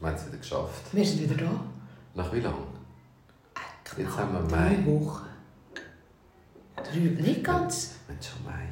[0.00, 0.82] Wir haben es wieder geschafft.
[0.92, 1.64] Wir sind wieder da.
[2.14, 2.54] Nach wie lang?
[3.54, 4.86] Äh, Jetzt haben wir drei Mai.
[4.86, 5.26] Wochen.
[6.76, 7.96] Drei, nicht ganz.
[8.06, 8.68] Wir haben schon Mai.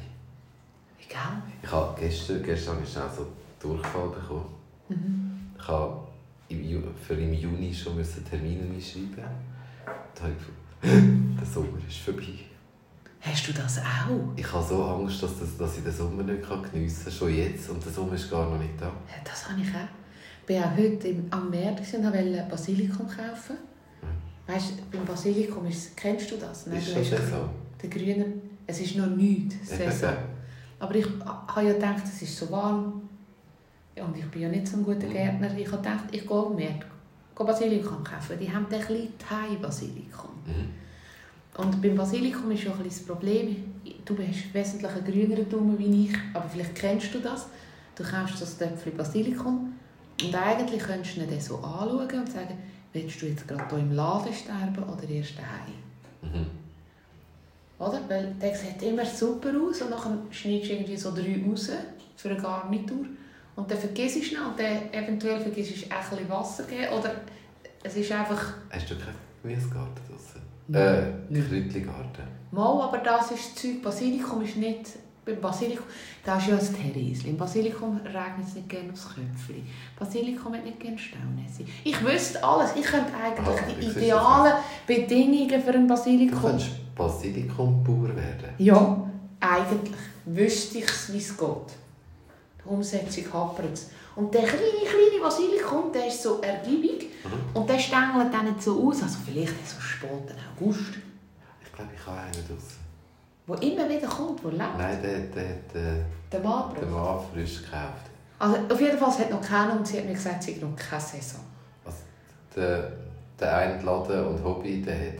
[1.07, 1.41] Egal.
[1.61, 3.27] Ich habe gestern, gestern habe ich schnell so
[3.59, 4.45] Durchfall bekommen.
[4.89, 5.51] Mhm.
[5.59, 6.07] Ich habe
[7.05, 9.23] für im Juni schon müssen Termine einschreiben.
[10.15, 12.39] Da habe ich gefunden, der Sommer ist vorbei.
[13.21, 14.33] Hast du das auch?
[14.35, 16.41] Ich habe so Angst, dass, das, dass ich den Sommer nicht
[16.71, 17.13] geniessen kann.
[17.13, 17.69] Schon jetzt.
[17.69, 18.85] Und der Sommer ist gar noch nicht da.
[18.85, 19.98] Ja, Das habe ich auch.
[20.49, 23.55] Ich war auch heute im, am Markt und wollte Basilikum kaufen.
[24.47, 26.65] Weißt du, beim Basilikum ist, kennst du das?
[26.65, 27.49] Ist du schon hast Saison?
[27.79, 28.25] Der grüne,
[28.65, 30.13] es ist noch nichts Saison.
[30.79, 33.07] Aber ich habe ja gedacht, es ist so warm.
[33.95, 35.11] Ja, Und ich bin ja nicht so ein guter Mhm.
[35.13, 35.55] Gärtner.
[35.55, 36.85] Ich habe gedacht, ich gehe am Markt
[37.35, 38.39] gehe Basilikum kaufen.
[38.41, 40.31] Die haben ein bisschen Thai-Basilikum.
[40.47, 41.61] Mhm.
[41.61, 43.55] Und beim Basilikum ist ja ein das Problem,
[44.03, 47.45] du hast wesentlich einen grüneren Daumen wie ich, aber vielleicht kennst du das.
[47.95, 49.73] Du kaufst das Töpfchen Basilikum
[50.23, 52.57] und eigentlich könntest du ihn dann so anschauen und sagen,
[52.93, 55.79] willst du jetzt gerade hier im Laden sterben oder erst daheim?
[56.21, 56.47] Mhm.
[57.79, 58.01] Oder?
[58.07, 61.69] Weil der sieht immer super aus und dann schneidest du irgendwie so drei raus
[62.17, 63.05] für eine Garnitur
[63.55, 67.15] und dann vergisst du schnell und dann eventuell vergisst du ein bisschen Wasser geben oder
[67.83, 70.41] es ist einfach Hast du keinen Gemüsegarten draussen?
[70.67, 71.27] Nein.
[71.31, 72.23] Äh, Kräutligarten.
[72.51, 73.81] Mal, aber das ist das Zeug.
[73.81, 74.89] Basilikum ist nicht...
[75.25, 75.85] Beim Basilikum,
[76.25, 77.29] das ist ja ein Theresli.
[77.31, 79.67] Im Basilikum regnet es nicht gerne aufs Köpfchen.
[79.97, 81.63] Basilikum hat nicht gerne Staunässe.
[81.83, 82.71] Ich wüsste alles.
[82.75, 84.53] Ich könnte eigentlich Ah, die du idealen
[84.87, 86.41] Bedingungen für ein Du Basilikum...
[86.41, 88.49] könntest Basilikumbauer werden.
[88.57, 89.09] Ja,
[89.39, 89.93] eigentlich
[90.25, 91.47] wüsste ich es, wie es geht.
[92.63, 93.89] Die Umsetzung hapert es.
[94.15, 97.57] Und der kleine, kleine Basilikum, der ist so ergiebig Mhm.
[97.59, 99.03] und der stängelt dann nicht so aus.
[99.03, 100.79] Also vielleicht so späten August.
[101.61, 102.79] Ich glaube, ich habe einen draussen.
[103.49, 104.77] Wo immer wieder kommt, wo lebt.
[104.77, 108.05] Nein, der, der, der, Der Mann der Mann frisch gekauft.
[108.37, 110.61] Also auf jeden Fall, es hat noch keinen und sie hat mir gesagt, sie hat
[110.61, 111.41] noch keine Saison.
[111.83, 111.97] Also,
[112.55, 112.91] der,
[113.39, 115.19] der eine Laden und Hobby, der hat.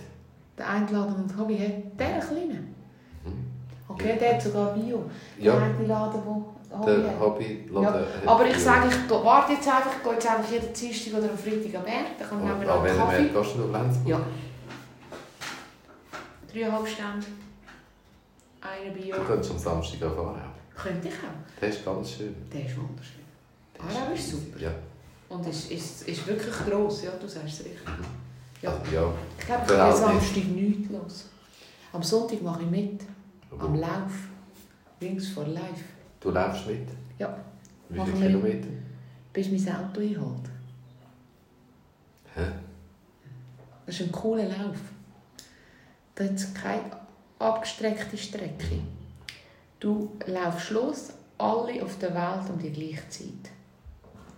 [0.59, 2.63] Der Einladen und Hobby hat der kleine.
[3.87, 5.09] Okay, der hat sogar Bio.
[5.39, 5.55] Ja.
[5.55, 7.19] Der eine Laden, der Hobby Der hat.
[7.19, 11.13] Hobbyladen Ja, aber ich sage, ich warte jetzt einfach, ich gehe jetzt einfach jeden Dienstag
[11.17, 13.21] oder am Freitag am Markt, dann kann An mir noch einen welchem Kaffee.
[13.21, 14.07] Markt gehst du Lenzburg?
[14.07, 14.19] Ja.
[16.53, 17.25] Dreieinhalb Stände.
[18.61, 20.41] Eine am Samstag auch fahren.
[20.75, 21.59] Könnte ich auch.
[21.59, 22.35] Der ist ganz schön.
[22.53, 23.23] Der ist wunderschön.
[23.75, 24.59] Der Aarau ist super.
[24.59, 24.71] Ja.
[25.29, 27.87] Und ist, ist, ist wirklich gross, ja, du sagst es richtig.
[28.61, 28.71] Ja.
[28.71, 29.13] Also, ja.
[29.37, 29.95] Ich glaube, ich bin.
[29.95, 31.29] Samstag nichts los.
[31.93, 33.01] Am Sonntag mache ich mit.
[33.57, 34.11] Am Lauf.
[34.99, 35.83] Wings for Life.
[36.19, 36.87] Du läufst mit?
[37.17, 37.37] Ja.
[37.89, 38.27] Wie viele.
[38.27, 38.67] Kilometer?
[39.31, 40.49] Bis mein Auto einholt.
[42.35, 42.45] Hä?
[43.85, 44.77] Das ist ein cooler Lauf.
[46.15, 46.91] Da hat es keine
[47.39, 48.79] abgestreckte Strecke.
[49.79, 53.51] Du laufst los, alle auf der Welt um die gleiche Zeit.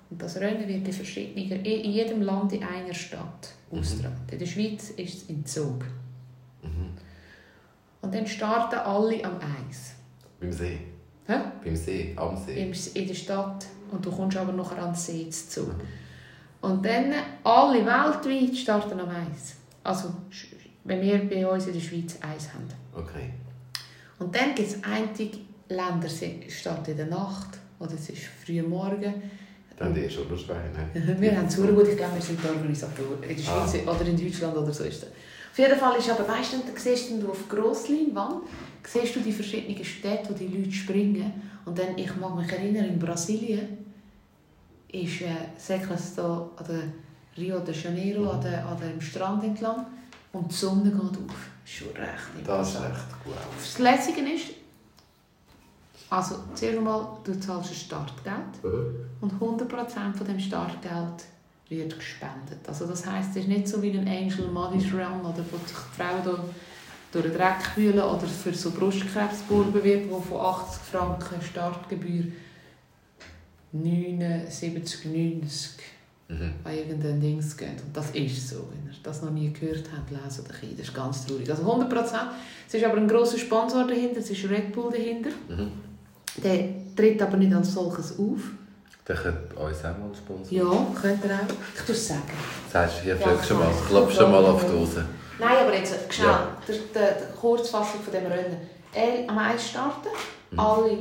[0.10, 3.80] Und das Rennen wird in, verschiedenen, in jedem Land in einer Stadt Mhm.
[3.80, 4.18] ausgetragen.
[4.30, 5.84] In der Schweiz ist es in Zug.
[6.62, 6.92] Mhm.
[8.02, 9.94] Und dann starten alle am Eis.
[10.40, 10.80] Beim See.
[11.28, 11.36] Hä?
[11.64, 12.62] Beim See, am See.
[12.62, 13.66] Im- in der Stadt.
[13.92, 15.62] Und du kommst aber nachher an den See zu.
[15.64, 15.72] Mhm.
[16.62, 17.14] Und dann
[17.44, 19.56] alle weltweit starten am Eis.
[19.84, 20.14] Also,
[20.84, 22.68] wenn wir bei uns in der Schweiz Eis haben.
[22.94, 23.32] Okay.
[24.20, 25.38] Und dann gibt es einige
[25.70, 29.14] Länder, die starten in der Nacht oder es ist früh Morgen.
[29.78, 30.90] Dann die schon Schweine.
[31.20, 33.24] Wir haben es sehr gut, ich glaube, wir sind die Organisatoren.
[33.24, 33.68] In der Ah.
[33.68, 35.10] Schweiz oder in Deutschland oder so ist das.
[35.52, 38.44] Auf jeden Fall ist aber, weißt du, dann siehst du auf Grossleinwand,
[38.88, 41.32] siehst du die verschiedenen Städte, wo die Leute springen.
[41.66, 43.78] Und dann, ich mag mich erinnern, in Brasilien
[44.92, 45.28] ist äh,
[45.58, 46.84] Seklas da an der
[47.44, 48.28] Rio de Janeiro, Mhm.
[48.30, 49.86] an, der, an dem Strand entlang
[50.34, 51.50] und die Sonne geht auf.
[51.72, 53.34] Schon recht Das ist echt gut.
[53.58, 54.48] Das Lässige ist,
[56.10, 58.64] also zuerst einmal, du zahlst ein Startgeld.
[59.22, 61.24] Und 100% von dem Startgeld
[61.70, 62.60] wird gespendet.
[62.68, 65.78] Also das heisst, es ist nicht so wie ein Angel Money's Run oder wo sich
[65.78, 66.44] die Frauen da
[67.14, 72.26] durch den Dreck wühlen oder für so Brustkrebsburben wird, wo von 80 Franken Startgebühr
[73.72, 75.46] 79, 90 Mhm.
[75.46, 76.01] an
[76.72, 77.82] irgendein Dings geht.
[77.86, 78.56] Und das ist so.
[78.72, 81.50] Wenn ihr das noch nie gehört habt, lesen ein Das ist ganz traurig.
[81.50, 82.16] Also 100%.
[82.68, 85.30] Es ist aber ein grosser Sponsor dahinter, es ist Red Bull dahinter.
[85.50, 85.72] Mhm.
[86.44, 88.42] Der tritt aber nicht als solches auf.
[89.08, 90.56] Der könnte uns auch mal sponsern.
[90.56, 91.54] Ja, könnt ihr auch.
[91.76, 92.22] Ich tue es sagen.
[92.72, 95.06] Sagst du, hier Ja, du mal, klopfst auf die Hose.
[95.40, 96.28] Nein, aber jetzt schnell.
[96.28, 96.58] Ja.
[96.68, 98.58] Die, Kurzfassung von dem Rennen.
[98.94, 100.10] Er am Eis starten,
[100.52, 100.60] Mhm.
[100.60, 100.98] alle.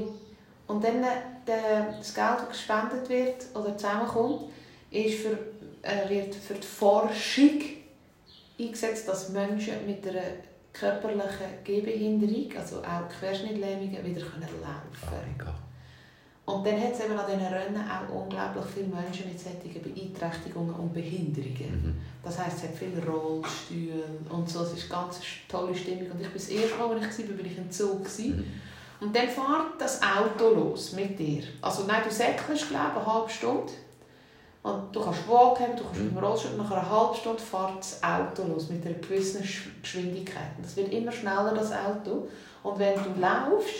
[0.66, 1.06] Und dann äh,
[1.46, 4.42] der, das Geld, das gespendet wird oder zusammenkommt,
[4.90, 5.38] ist für,
[5.82, 7.60] äh, wird für die Forschung
[8.58, 10.22] eingesetzt, dass Menschen mit einer
[10.72, 15.34] körperlichen Gehbehinderung, also auch Querschnittlähmungen, wieder können laufen Ah, können.
[15.38, 15.54] egal.
[16.46, 20.74] Und dann hat es eben an diesen Rennen auch unglaublich viele Menschen mit solchen Beeinträchtigungen
[20.74, 21.82] und Behinderungen.
[21.84, 21.94] Mhm.
[22.24, 24.62] Das heisst, es hat viele Rollstühle und so.
[24.62, 26.10] Es ist eine ganz tolle Stimmung.
[26.10, 28.00] Und ich bin das erste Mal, als ich war, bin ich im Zug.
[28.18, 28.44] Mhm.
[29.00, 31.44] Und dann fährt das Auto los mit dir.
[31.62, 33.72] Also nein, du säckelst, glaube ich, eine halbe Stunde.
[34.62, 36.04] Und du kannst Wagen haben, du kannst Mhm.
[36.06, 36.50] mit dem Rollstuhl.
[36.58, 40.50] Nach einer halben Stunde fährt das Auto los mit einer gewissen Sch- Geschwindigkeit.
[40.58, 42.28] Und es wird immer schneller, das Auto.
[42.62, 43.74] Und wenn du laufst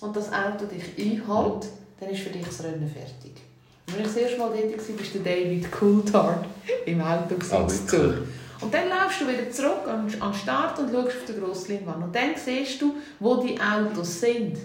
[0.00, 1.66] und das Auto dich einhält,
[2.00, 3.42] dann ist für dich das Rennen fertig.
[3.86, 6.44] Und wenn ich das erste Mal dort war, war der David Coulthard
[6.86, 7.86] im Auto Ah, im wirklich?
[7.86, 8.14] Zug.
[8.60, 12.02] Und dann laufst du wieder zurück an den Start und schaust auf den grossen Leinwand.
[12.04, 14.56] Und dann siehst du, wo die Autos sind.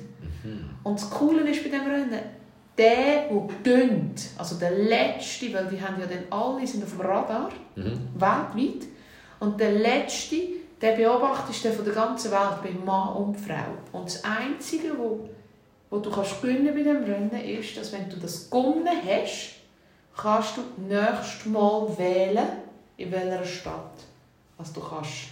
[0.44, 0.69] Mhm.
[0.83, 2.19] Und das Coole ist bei diesem Rennen,
[2.80, 7.02] der, der gönnt, also der Letzte, weil die haben ja dann alle sind auf dem
[7.02, 8.00] Radar, Mhm.
[8.16, 8.88] weltweit,
[9.40, 10.36] und der Letzte,
[10.81, 13.78] der beobachtest du von der ganzen Welt, bei Mann und Frau.
[13.92, 15.30] Und das Einzige, wo,
[15.90, 19.56] wo du kannst gewinnen bei diesem Rennen, ist, dass wenn du das gewonnen hast,
[20.16, 22.48] kannst du nächstes Mal wählen,
[22.98, 23.94] in welcher Stadt
[24.58, 25.30] was du kannst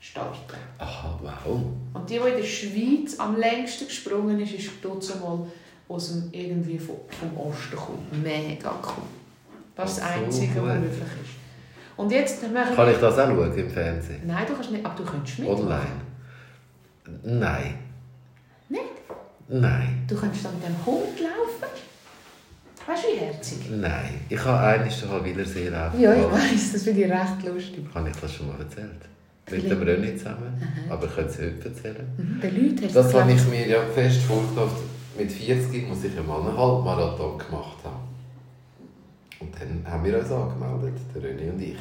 [0.00, 0.56] starten.
[0.78, 1.60] Aha, wow.
[1.92, 4.70] Und die, die in der Schweiz am längsten gesprungen ist, ist
[5.20, 5.46] mal
[5.88, 6.96] aus dem, irgendwie vom,
[7.36, 8.22] Osten gekommen.
[8.22, 9.04] Mega cool.
[9.74, 11.36] Das ist das Einzige, was möglich ist.
[11.96, 14.22] Und jetzt machen Kann ich das auch schauen im Fernsehen?
[14.26, 15.62] Nein, du kannst nicht, aber du könntest mitmachen.
[15.62, 17.40] Online?
[17.40, 17.74] Nein.
[18.68, 18.82] Nicht?
[19.48, 20.04] Nein.
[20.06, 21.72] Du könntest dann mit dem Hund laufen.
[22.86, 23.58] Weißt du, wie herzig?
[23.70, 24.20] Nein.
[24.28, 26.00] Ich habe eines den Halwilersee laufen.
[26.00, 27.84] Ja, ich weiss, das finde ich recht lustig.
[27.94, 29.02] Habe ich das schon mal erzählt?
[29.50, 30.60] Mit dem René zusammen.
[30.88, 32.06] Aber ich könnte es heute erzählen.
[32.16, 32.40] Mhm.
[32.40, 34.95] Den Leuten hast Das habe ich mir ja fest vorgenommen.
[35.18, 36.28] Mit 40 muss ich einen
[36.58, 38.06] Halbmarathon gemacht haben.
[39.40, 41.76] Und dann haben wir uns angemeldet, der René und ich.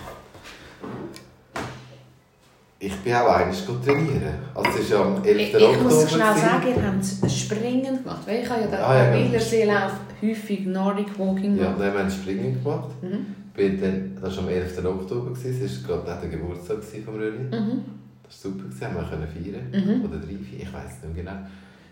[2.77, 4.35] Ich bin auch eines trainieren.
[4.53, 5.39] Also es ist ja am 11.
[5.39, 5.83] Ich, ich Oktober.
[5.83, 6.41] muss schnell gewesen.
[6.45, 6.83] sagen, ihr
[7.23, 8.21] habt Springen gemacht.
[8.27, 9.91] Weil ich habe ja den Ah, ja, genau.
[10.21, 11.85] Häufig Nordic Walking Ja, gemacht.
[11.85, 12.89] haben wir ein Springen gemacht.
[13.01, 13.25] Mhm.
[13.53, 14.85] Bin dann, das war am 11.
[14.85, 15.61] Oktober, gewesen.
[15.63, 17.49] das war gerade der Geburtstag von René.
[17.49, 17.81] Mhm.
[18.23, 18.85] Das war super, gewesen.
[18.85, 20.05] haben wir können feiern Mhm.
[20.05, 21.37] Oder drei, vier, ich weiß nicht mehr genau.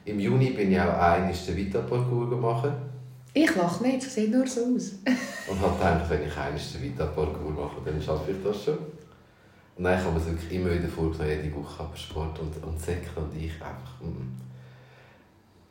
[0.06, 2.70] Im Juni bin ich auch eines den Vita-Parcours gemacht.
[3.34, 4.92] Ich lache nicht, es sieht nur so aus.
[5.50, 8.78] Und habe gedacht, wenn ich eines den Vita-Parcours mache, dann schaffe ich das schon.
[9.76, 12.80] Und dann haben wir es wirklich immer wieder vorgenommen, jede Woche aber Sport und, und
[12.80, 14.02] Säcke und ich einfach...
[14.02, 14.44] Mm.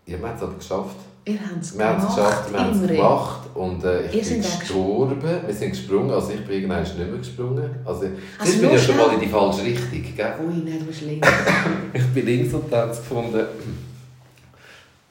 [0.07, 0.97] Ja, wir haben es aber geschafft.
[1.25, 4.25] Ihr habt es Wir haben es geschafft, wir haben es gemacht und äh, ich Ihr
[4.25, 5.23] bin gestorben.
[5.47, 7.71] Wir sind gesprungen, also ich bin irgendwann nicht mehr gesprungen.
[7.85, 8.07] Also,
[8.39, 10.35] Also ich bin ja schon mal in die falsche Richtung, gell?
[10.45, 11.29] Ui, nein, du bist links.
[11.93, 13.47] Ich bin links und dann gefunden.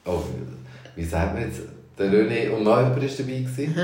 [0.04, 0.22] Oh,
[0.96, 1.60] wie sagt man jetzt?
[1.98, 3.38] Der René und noch jemand war dabei.
[3.40, 3.74] Gewesen.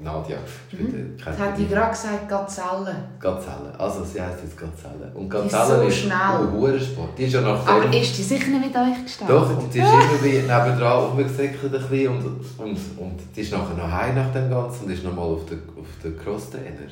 [0.00, 0.36] Nadja.
[0.70, 1.16] Ich bin Mhm.
[1.16, 2.94] der- Das hat die gerade gesagt, Gazelle.
[3.20, 3.72] Gazelle.
[3.78, 5.10] Also sie heisst jetzt Gazelle.
[5.14, 6.18] Und Die ist Gazelle so ist schnell.
[6.40, 7.16] oh, Hurensport.
[7.18, 9.34] Die ist ja nach Aber ist die sicher nicht mit euch gestartet?
[9.36, 12.24] Doch, und die ist immer nebendran rumgesäckelt ein bisschen und,
[12.58, 15.60] und, und die ist nachher noch heim nach dem Ganzen und ist nochmal auf den,
[15.78, 16.90] auf den Crosstrainer.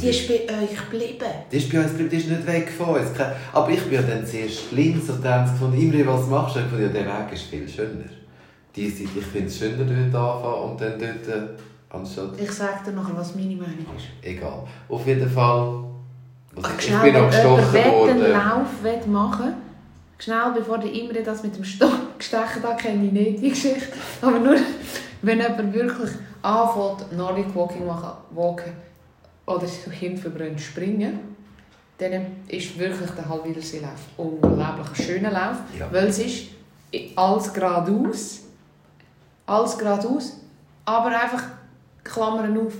[0.00, 1.26] Die ist bei euch geblieben.
[1.50, 3.10] die ist bei uns geblieben, die ist nicht weg von uns.
[3.52, 6.60] Aber ich bin dann zuerst links und dann gefunden, Imre, was machst du?
[6.60, 8.04] Ich fand, ja, der Weg ist viel schöner.
[8.74, 11.48] Die Seite, ich finde es schöner, dort anfangen und dann dort, äh,
[11.90, 12.40] anstatt...
[12.40, 14.06] Ich sage dir nachher, was meine Meinung ist.
[14.22, 14.66] Egal.
[14.88, 15.84] Auf jeden Fall...
[16.54, 18.22] Also, Ach, ich schnell, bin wenn jemand gestochen worden.
[18.22, 19.54] einen Lauf machen
[20.22, 23.88] schnell bevor der Imre das mit dem Stock gestechen hat, kenne ich nicht die Geschichte.
[24.20, 24.56] Aber nur,
[25.22, 26.10] wenn jemand wirklich
[26.42, 28.72] anfängt, Nordic Walking machen, walken
[29.46, 31.18] oder so hinverbrennt springen,
[31.98, 35.88] dann ist wirklich der Halbwiederseelauf unglaublich ein schöner Lauf, Ja.
[35.92, 36.46] weil es ist
[37.16, 38.40] alles geradeaus,
[39.46, 40.36] alles geradeaus,
[40.84, 41.44] aber einfach
[42.04, 42.74] Klammern auf,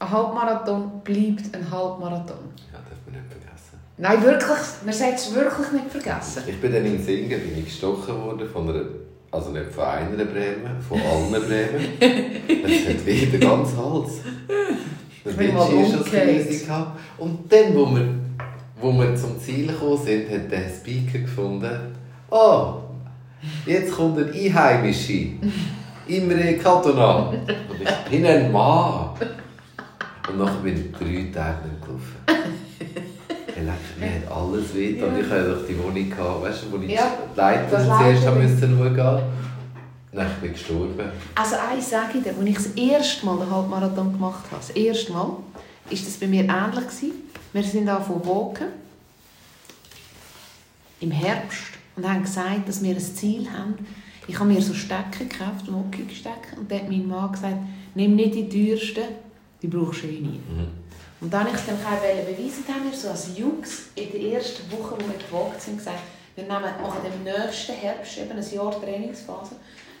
[0.00, 2.38] ein Halbmarathon bleibt ein Halbmarathon.
[2.72, 3.78] Ja, darf man nicht vergessen.
[3.96, 6.42] Nein, wirklich, man sollte es wirklich nicht vergessen.
[6.46, 8.84] Ich bin dann im Singen bin ich gestochen worden von einer,
[9.32, 11.88] also nicht von einer Bremen, von allen Bremen.
[12.64, 14.12] Es hat weh den ganzen Hals.
[15.28, 17.00] Der Vinci ist das gewesen gehabt.
[17.18, 18.08] Und dann, wo wir,
[18.80, 21.96] wo wir zum Ziel gekommen sind, hat der Speaker gefunden,
[22.30, 22.74] oh,
[23.66, 25.30] jetzt kommt ein Einheimische.
[26.06, 27.28] Imre Katona.
[27.28, 29.10] Und ich bin ein Mann.
[30.28, 32.48] Und nachher bin ich drei Tage nicht gelaufen.
[33.98, 35.02] Mir hat alles weh.
[35.02, 38.22] Und ich hatte doch die Wohnung, gehabt, weißt du, wo ich Ja, die Leiter zuerst
[38.22, 39.22] schauen.
[40.18, 41.12] Nein, ich bin gestorben.
[41.36, 44.70] Also eins sage ich dir, als ich das erste Mal den Halbmarathon gemacht habe, das
[44.70, 45.42] erste Mal, war
[45.90, 46.86] das bei mir ähnlich.
[46.86, 47.12] Gewesen.
[47.52, 48.66] Wir sind von Woken
[51.00, 53.86] im Herbst und haben gesagt, dass wir ein Ziel haben.
[54.26, 57.56] Ich habe mir so Stecken gekauft, Walking-Stecken, und dann hat mein Mann gesagt,
[57.94, 59.04] nimm nicht die teuersten,
[59.62, 60.40] die brauchst du eh nie.
[60.50, 60.68] Mhm.
[61.20, 64.10] Und dann wollte ich es dann auch beweisen, dann haben wir so als Jungs in
[64.10, 66.00] der ersten Woche, wo wir gewogt sind, gesagt,
[66.34, 69.56] wir nehmen, machen im nächsten Herbst eben ein Jahr Trainingsphase,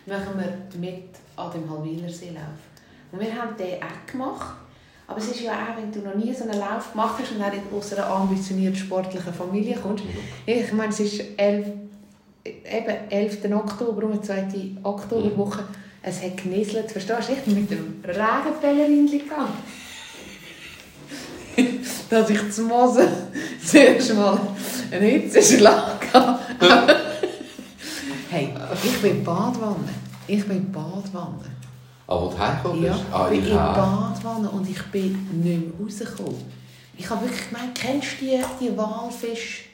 [0.06, 1.04] machen wir mit
[1.36, 2.58] an dem Halwilersee Lauf.
[3.12, 4.56] Und wir haben den auch gemacht.
[5.06, 7.38] Aber es ist ja auch, wenn du noch nie so einen Lauf gemacht hast und
[7.38, 10.04] nicht aus einer ambitionierten sportlichen Familie kommst.
[10.44, 11.66] Ich meine, es ist 11,
[12.44, 13.44] eben 11.
[13.52, 15.64] Oktober, um die zweite Oktoberwoche.
[16.02, 17.32] Es hat genieselt, verstehst du?
[17.32, 19.54] Ich bin mit dem Regenpellerin gegangen.
[22.10, 23.08] dass ich zu Mose
[23.64, 24.38] zuerst mal
[24.90, 27.07] einen Hitzeschlag hatte.
[28.30, 28.54] Hey,
[28.84, 29.88] ich bin in Badwanne.
[30.26, 31.44] Ich bin in Badwanne.
[32.06, 33.56] Ah, wo du hergekommen Ja, ah, ich bin in.
[33.56, 36.58] Badwanne und ich bin nicht mehr rausgekommen.
[36.96, 39.64] Ich habe wirklich gemeint, kennst du die, die Walfisch...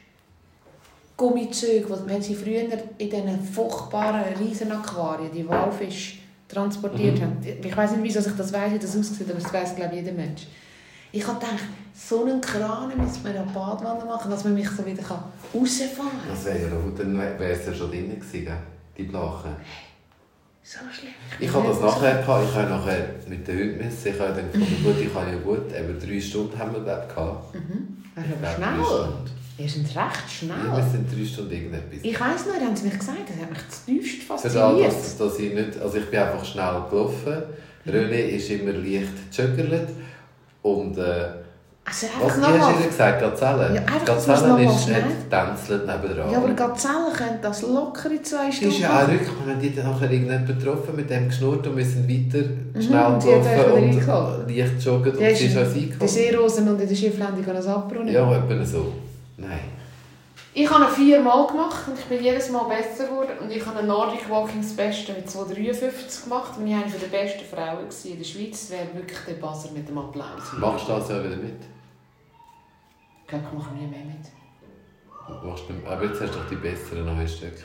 [1.17, 2.63] Gummizüge, die wenn sie früher
[2.99, 6.19] in diesen furchtbaren Riesenaquarien die Walfisch
[6.49, 7.23] transportiert Mhm.
[7.23, 7.39] haben.
[7.63, 10.01] Ich weiß nicht, wieso ich das weiß, wie das aussieht, aber das weiß glaube ich
[10.03, 10.43] jeder Mensch.
[11.13, 11.63] Ich habe gedacht,
[11.95, 16.11] so einen Kran müssen wir eine Badwanne machen, dass man mich so wieder rausfahren kann.
[16.29, 18.53] Das wäre ja gut, dann wäre es ja schon drin gewesen,
[18.97, 19.55] die Blachen.
[20.63, 21.13] So schlimm.
[21.39, 24.51] Ich habe das nachher gehabt, ich habe nachher mit den Hunden müssen, ich habe dann
[24.51, 27.55] gefunden, gut, ich habe ja gut, eben drei Stunden haben wir ich gehabt.
[27.55, 27.97] Mhm.
[28.17, 29.09] Das ist aber schnell.
[29.57, 30.91] Ihr seid recht Ja, wir schnell.
[30.91, 31.99] sind drei Stunden irgendetwas.
[32.03, 35.21] Ich weiss noch, haben sie mich gesagt, das hat mich zutiefst Für das, fasziniert.
[35.21, 37.43] dass, ich nicht, also ich bin einfach schnell gelaufen.
[37.87, 39.91] René ist immer leicht gejuggelt.
[40.63, 41.44] Und äh,
[41.87, 43.21] Also was hast du gesagt?
[43.21, 43.75] Gazelle?
[43.75, 46.31] Ja, Gazelle ist schnell- nicht tänzelt nebendran.
[46.31, 49.53] Ja, aber Gazellen können das locker in zwei Die Stunden ist ja auch rück, wir
[49.53, 52.49] haben die dann nachher irgendjemand getroffen, mit dem geschnurrt und wir sind weiter
[52.81, 53.75] schnell euch gelaufen wieder
[54.47, 56.09] und leicht joggen und Die sie ist ist uns Die eingekommen.
[56.09, 58.09] Seerosen und in der Schifflandung an das Abbrunnen.
[58.15, 58.93] Ja, etwa so.
[59.37, 59.61] Nein.
[60.57, 63.33] Ich habe viermal gemacht und ich bin jedes Mal besser geworden.
[63.43, 66.53] Und ich habe einen Nordic Walking das Beste mit 2,53 gemacht.
[66.57, 68.69] Und ich war eine der besten Frauen in der Schweiz.
[68.69, 70.53] Das wäre wirklich der Buzzer mit dem Applaus.
[70.57, 71.59] Machst du das ja wieder mit?
[73.25, 74.27] Ich glaube, ich mache nie mehr mit.
[75.87, 77.63] Aber jetzt hast du doch die besseren neuen Stücke.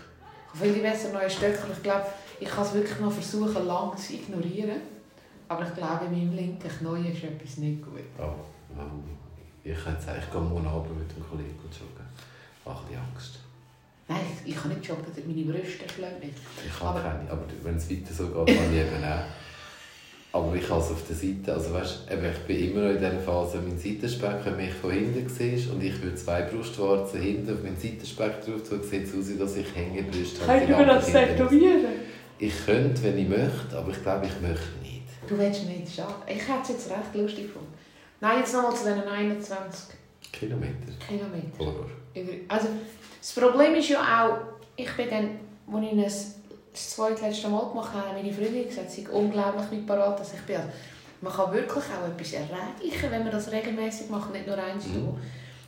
[0.54, 1.60] Ich will die besser neue Stöcke.
[1.75, 2.06] Ich glaube,
[2.39, 4.82] ich kann es wirklich noch versuchen, lang zu ignorieren.
[5.48, 8.00] Aber ich glaube, in meinem linken Knie ist etwas nicht gut.
[8.18, 8.34] Oh,
[8.80, 9.04] ähm,
[9.63, 12.06] ich könnte sagen, ich gehe morgen Abend mit dem Kollegen joggen.
[12.62, 13.39] Ich habe ein bisschen Angst.
[14.08, 16.34] Nein, ich, ich kann nicht joggen, meine Brüste schlagen nicht.
[16.66, 19.25] Ich habe Aber- keine, aber wenn es weiter so geht, kann ich eben auch.
[20.31, 22.98] Aber ich habe es auf der Seite, also weißt, eben, ich bin immer noch in
[23.00, 27.51] dieser Phase, mein Seitenspeck, wenn mich von hinten siehst und ich würde zwei Brustwarzen hinten
[27.51, 30.65] auf meinen Seitenspeck drauf tun, sieht es aus, dass ich Hängebrüste habe.
[30.67, 31.36] die Lampe hinten.
[31.38, 31.86] tätowieren?
[32.38, 35.01] Ich könnte, wenn ich möchte, aber ich glaube, ich möchte nicht.
[35.27, 36.13] Du willst nicht, schade.
[36.27, 37.74] Ich hätte es jetzt recht lustig gefunden.
[38.21, 39.95] Nein, jetzt nochmal zu diesen 21
[40.31, 40.74] Kilometer.
[41.07, 41.51] Kilometern.
[41.57, 41.89] Horror.
[42.48, 42.67] Also,
[43.19, 44.38] das Problem ist ja auch,
[44.75, 45.29] ich bin dann,
[45.74, 46.38] als ich es
[46.71, 50.41] das zweitletzte Mal gemacht habe, haben meine Freundin gesagt, sie unglaublich wie parat, dass ich
[50.41, 50.57] bin.
[50.57, 50.69] Also,
[51.21, 55.17] man kann wirklich auch etwas erreichen, wenn man das regelmäßig macht, nicht nur eins Mhm.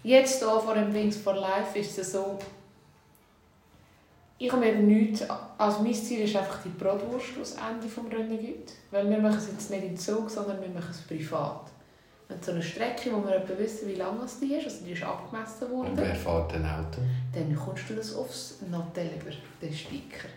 [0.03, 2.39] Jetzt hier vor dem Wings for Life ist es so,
[4.41, 5.23] ich habe mir nichts,
[5.57, 8.73] also mein Ziel ist einfach die Bratwurst, die es Ende des Rennen gibt.
[8.89, 11.69] Weil wir machen es jetzt nicht im Zug, sondern wir machen es privat.
[12.27, 14.93] Und so eine Strecke, wo wir etwa wissen, wie lang es die ist, also die
[14.93, 15.89] ist abgemessen worden.
[15.91, 17.01] Und wer fährt ein Auto?
[17.33, 19.31] Dann kommst du das aufs über
[19.61, 20.29] den Sticker.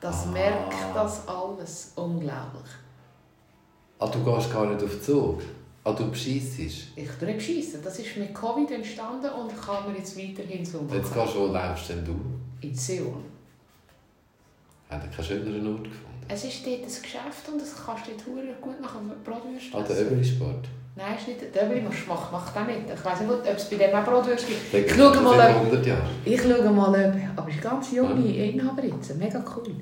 [0.00, 0.30] Das Ah.
[0.30, 2.70] merkt das alles unglaublich.
[3.98, 5.42] Ah, du gehst gar nicht auf den Zug?
[5.84, 6.88] Ah, du bescheissest?
[6.96, 7.80] Ich tue nicht beschissen.
[7.82, 10.96] Das ist mit Covid entstanden und kann man jetzt weiterhin so machen.
[10.96, 12.14] Jetzt gehst du, wo läufst denn du?
[12.66, 13.16] In Seoul.
[14.90, 16.24] Hat er keinen schöneren Ort gefunden?
[16.28, 19.82] Es ist dort ein Geschäft und das kannst du dort gut nach dem Bratwürst Ah,
[19.82, 20.06] der essen.
[20.06, 20.68] Öbeli-Sport.
[20.96, 22.76] Nein, ist nicht der Döbeli, mach, mach, mach den mit.
[22.94, 24.72] Ich weiss nicht, ob es bei dem auch Bratwürst gibt.
[24.72, 26.02] Der Ich schaue mal, ob- 100 Jahren.
[26.24, 27.38] Ich schaue mal, ob...
[27.38, 28.94] Aber es ist eine ganz junge Inhaberin.
[29.18, 29.74] Mega cool.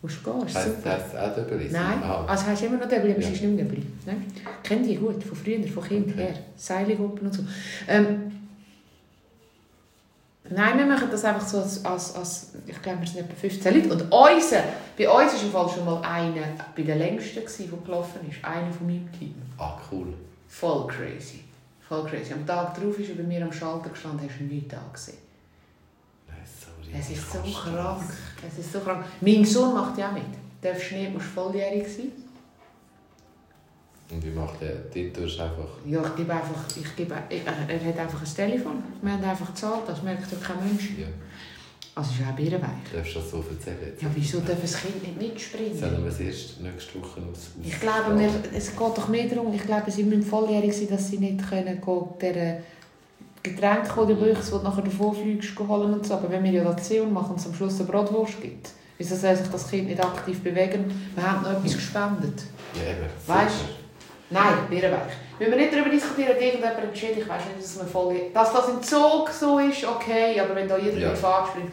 [0.00, 0.90] Musst gehen, ist Heisst, super.
[0.92, 1.68] heisst es auch Öbeli?
[1.70, 2.24] Nein, Ah.
[2.26, 3.28] also heißt immer noch Döbli, aber Ja.
[3.28, 3.82] ist nicht mehr Döbli.
[4.06, 4.24] Nein?
[4.62, 6.22] Ich kenne die gut, von früher, von Kind Okay.
[6.22, 6.34] her.
[6.56, 7.42] Seilgruppen und so.
[7.88, 8.32] Ähm,
[10.48, 13.74] nein, wir machen das einfach so als, als, als ich glaube, wir sind etwa 15
[13.74, 13.92] Leute.
[13.92, 14.62] Und unser,
[14.96, 18.42] bei uns war im Fall schon mal einer bei den längsten, gewesen, der gelaufen ist.
[18.44, 19.34] Einer von meinem Team.
[19.58, 20.14] ah, cool.
[20.60, 21.40] Voll crazy.
[21.86, 22.32] Voll crazy.
[22.32, 24.82] Am Tag darauf ist er bei mir am Schalter gestanden, hast du ihn nicht da
[24.90, 25.18] gesehen.
[26.98, 28.10] Es ist so krank.
[28.46, 29.04] Es ist so krank.
[29.20, 30.22] Mein Sohn macht ja auch mit.
[30.62, 32.10] Darfst nicht, musst volljährig sein.
[34.10, 34.76] Und wie macht der?
[34.76, 35.68] Den tust du einfach...
[35.84, 38.82] Ja, ich gebe einfach, ich gebe, er hat einfach ein Telefon.
[39.02, 40.90] Wir haben einfach gezahlt, das merkt ja kein Mensch.
[40.96, 41.08] Ja.
[41.98, 42.92] Also ist auch birrenweich.
[42.92, 43.92] Darfst du das so erzählen?
[43.98, 45.78] Ja, wieso darf das Kind nicht mitspringen?
[45.78, 47.52] Sollen wir es erst nächste Woche aus...
[47.64, 51.08] Ich glaube, wir, es geht doch mehr darum, ich glaube, sie müssen volljährig sein, dass
[51.08, 52.60] sie nicht können gehen, der
[53.42, 56.14] Getränk oder Büchse, die du nachher davor fliegst, holen und so.
[56.14, 59.16] Aber wenn wir ja das und machen und es am Schluss eine Bratwurst gibt, wieso
[59.16, 60.92] soll sich das Kind nicht aktiv bewegen?
[61.14, 62.42] Wir haben noch etwas gespendet.
[62.74, 63.06] Ja, eben.
[63.26, 63.70] Weißt super.
[64.28, 65.14] Nein, birrenweich.
[65.38, 68.16] Wenn wir nicht darüber diskutieren, hat irgendjemand entschieden, ich weiß nicht, dass man voll...
[68.34, 71.10] Dass das im Zug so ist, okay, aber wenn da jeder Ja.
[71.10, 71.72] privat springt...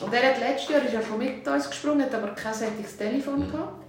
[0.00, 2.96] Und er hat letztes Jahr ist er schon mit uns gesprungen, hat aber kein solches
[2.96, 3.50] Telefon Mhm.
[3.52, 3.84] gehabt.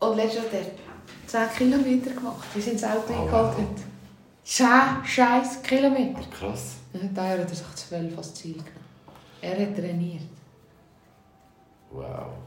[0.00, 3.58] Und letztes Jahr hat er 10 Kilometer gemacht, bis er ins Auto Oh, eingeholt wow.
[3.58, 3.66] hat.
[4.44, 6.20] 10 scheiß Kilometer.
[6.30, 6.74] Krass.
[6.92, 8.70] Ja, da hat er sich 12 als Ziel genommen.
[9.40, 10.22] Er hat trainiert.
[11.92, 12.04] Wow.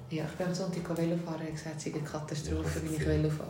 [0.10, 1.42] Ja, ich bin am Sonntag Velo fahren.
[1.42, 3.06] Hat gesagt, es sei eine Katastrophe, Ja, wenn ich.
[3.06, 3.50] Velo fahre.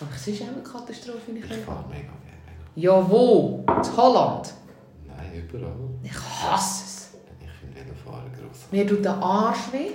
[0.00, 1.88] Aber es ist auch eine Katastrophe, wenn ich Ich Velo fahre fahre.
[1.90, 2.54] mega gerne.
[2.76, 3.64] Ja, wo?
[3.68, 4.54] In Holland.
[5.06, 5.74] Nein, überall.
[6.02, 6.83] Ich hasse
[7.84, 8.66] finde Velofahren gross.
[8.70, 9.90] Mir tut der Arsch weh.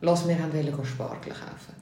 [0.00, 1.74] Lass, wir wollten Spargel kaufen.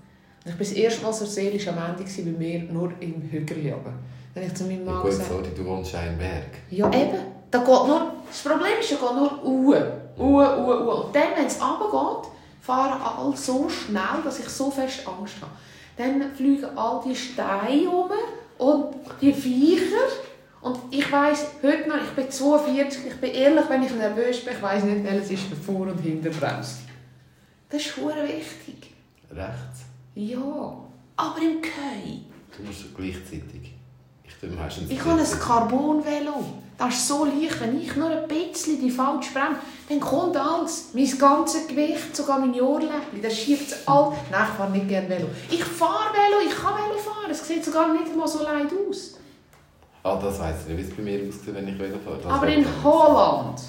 [0.44, 3.58] Und ich war das erste Mal so seelisch am Ende bei mir nur im Hügel
[3.74, 3.94] oben.
[4.34, 6.50] Dann habe ich zu meinem Ja, Mann gut, gesagt, sorry, du wohnst ja in Berg.
[6.70, 7.18] ja eben,
[7.50, 9.92] da geht nur, das Problem ist, da geht nur Uhr.
[10.18, 11.04] Uhr, Uhr, Uhr.
[11.06, 12.30] Und dann, wenn es runtergeht,
[12.60, 15.52] fahren alle so schnell, dass ich so fest Angst habe.
[15.96, 18.10] Dann fliegen all die Steine um
[18.58, 19.96] und die Viecher.
[20.60, 24.54] Und ich weiss heute noch, ich bin 42, ich bin ehrlich, wenn ich nervös bin,
[24.54, 26.78] ich weiss nicht, welches ist der Vor- und Hinterbremse.
[27.68, 28.92] Das ist hure wichtig.
[29.30, 29.84] Rechts.
[30.14, 30.78] Ja,
[31.16, 32.20] aber im Kei.
[32.56, 33.74] Du musst gleichzeitig.
[34.24, 34.90] Ich tue meistens...
[34.90, 36.44] Ich habe ein Carbon-Velo.
[36.78, 40.90] Das ist so leicht, wenn ich nur ein bisschen die falsche Bremse, dann kommt alles.
[40.92, 44.12] Mein ganzes Gewicht, sogar meine Ohrläppchen, das schiebt es all.
[44.30, 45.28] Nein, ich fahre nicht gerne Velo.
[45.50, 47.30] Ich fahre Velo, ich kann Velo fahren.
[47.30, 49.15] Es sieht sogar nicht mal so leid aus.
[50.06, 52.18] Ah, das weiss ich nicht, wie es bei mir aussieht, wenn ich Velo fahre.
[52.22, 52.64] Das Aber in.
[52.84, 53.60] Holland,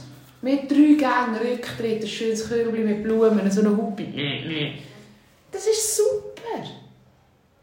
[0.44, 4.06] mit drei Gängen Rücktritt, ein schönes Körbchen mit Blumen, so eine Hupi.
[5.52, 6.64] Das ist super.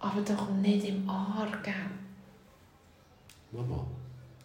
[0.00, 1.70] Aber doch nicht im Aargau.
[3.52, 3.86] Mama,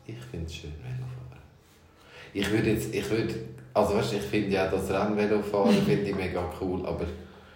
[0.06, 1.42] ich finde es schön, Velofahren.
[2.32, 3.34] Ich würde jetzt, ich würde,
[3.74, 7.08] also weißt, du, ich finde ja das Rennvelofahren finde ich mega cool, aber,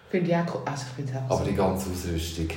[0.10, 0.62] Finde ich auch cool.
[0.66, 2.48] Also ich finde es einfach aber die ganze Ausrüstung.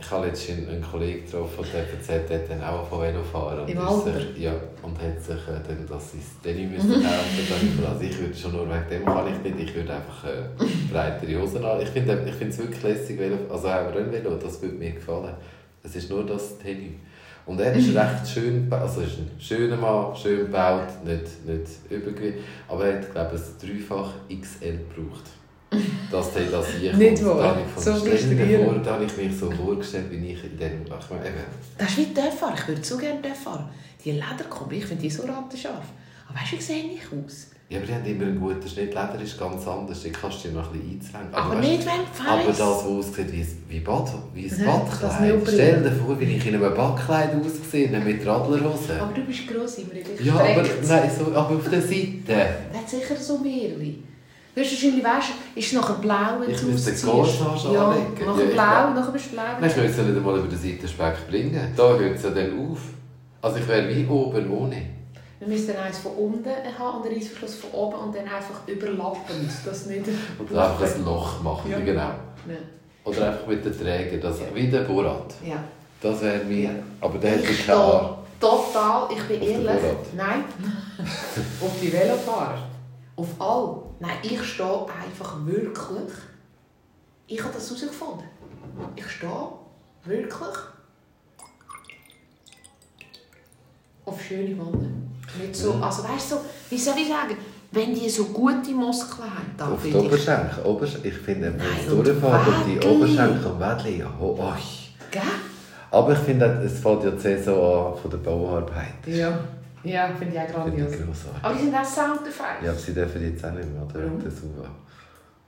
[0.00, 3.60] Ich habe letztens einen Kollegen getroffen, der erzählt, der hat dann auch von Velofahren.
[3.60, 4.14] und Im Alter?
[4.14, 4.52] Sich, ja,
[4.82, 7.04] und hat sich äh, dann, dass sie es Denim müssen müssen.
[7.04, 11.40] Also ich würde schon nur wegen dem kann ich nicht, ich würde einfach äh, breitere
[11.40, 11.80] Hosen an.
[11.80, 15.34] Ich finde ich es wirklich lässig, Velo, also auch Rennvelo, das würde mir gefallen.
[15.82, 17.00] Es ist nur das Denim.
[17.44, 22.42] Und er ist recht schön, also ist ein schöner Mann, schön gebaut, nicht, nicht übergewichtig,
[22.68, 25.24] aber er hat, glaube ich, ein dreifach XL gebraucht.
[26.10, 27.38] Das hat das hier Nicht kommt.
[27.38, 27.58] Wahr?
[27.76, 28.86] So frustrierend.
[28.86, 31.44] da habe ich mich so vorgestellt, wie ich in dem, ich meine, eben,
[31.76, 32.54] Das ist wie Töpffahren.
[32.56, 33.66] Ich würde so gerne Töpffahren.
[34.04, 35.84] Die Lederkombi, ich finde die so rattenscharf.
[36.28, 37.48] Aber weißt du, wie sehe ich aus?
[37.70, 38.88] Ja, aber die haben immer einen guten Schnitt.
[38.88, 41.34] Leder ist ganz anders, da kannst du dir noch ein bisschen einzwängen.
[41.34, 44.64] Aber, weißt, nicht, wenn du Aber das, was aussieht wie, wie, Bad, wie ein Mhm,
[44.64, 45.42] das Badkleid.
[45.46, 48.98] Stell dir vor, wie ich in einem Badkleid ausgesehen mit Radlerhosen.
[48.98, 49.92] Aber du bist gross, immer
[50.24, 52.22] Ja, aber, nein, so, aber auf der Seite.
[52.26, 53.94] Der hat sicher so mehrere.
[54.58, 57.04] Du hast wahrscheinlich, weißt, ist nachher blau, wenn Ich du müsste ausziehst.
[57.06, 58.12] den Corsage Ja, anlegen.
[58.26, 59.42] nachher Ja, ich blau, nachher bist du blau.
[59.60, 61.72] Nein, ich will es ja nicht einmal über den Seitenspeck bringen.
[61.76, 62.78] Da hört es ja dann auf.
[63.40, 64.82] Also ich wäre wie oben ohne.
[65.38, 69.48] Wir müssen eins von unten haben und einen Reissverschluss von oben und dann einfach überlappend,
[69.64, 70.06] dass nicht...
[70.40, 71.78] Und dann einfach ein Loch machen, Ja.
[71.78, 72.00] genau.
[72.00, 72.14] Ja.
[73.04, 75.34] Oder einfach mit den Träger, das, wie der Borat.
[75.46, 75.62] ja.
[76.02, 76.64] Das wäre mir...
[76.64, 76.70] Ja.
[77.00, 79.82] Aber der Ich ja keine total, ich bin den ehrlich,
[80.16, 80.44] nein,
[81.60, 82.67] auf die Velofahrer,
[83.18, 83.82] auf all.
[84.00, 86.12] Nein, ich stehe einfach wirklich,
[87.26, 88.24] ich habe das herausgefunden.
[88.94, 89.52] Ich stehe
[90.04, 90.56] wirklich
[94.04, 95.10] auf schöne Mann.
[95.38, 97.36] Nicht so, also weißt du, so, wie soll ich sagen,
[97.72, 100.64] wenn die so gute Muskeln haben, dann Auf die Oberschenkel.
[100.64, 102.86] Obers ich finde, wenn es und durchfährt auf die.
[102.86, 104.52] Oberschenkel und Wädli, oh, oh.
[105.10, 105.22] gell?
[105.90, 109.06] Aber ich finde, es fällt ja die Saison an von der Bauarbeit.
[109.06, 109.38] Ja,
[109.84, 110.92] ja finde ich auch grandios.
[110.94, 111.00] ich.
[111.42, 112.62] Aber die sind auch soundeffeich.
[112.64, 113.82] Ja, aber sie dürfen jetzt auch nicht mehr?
[113.92, 114.22] Warum?
[114.24, 114.68] Das Uwe.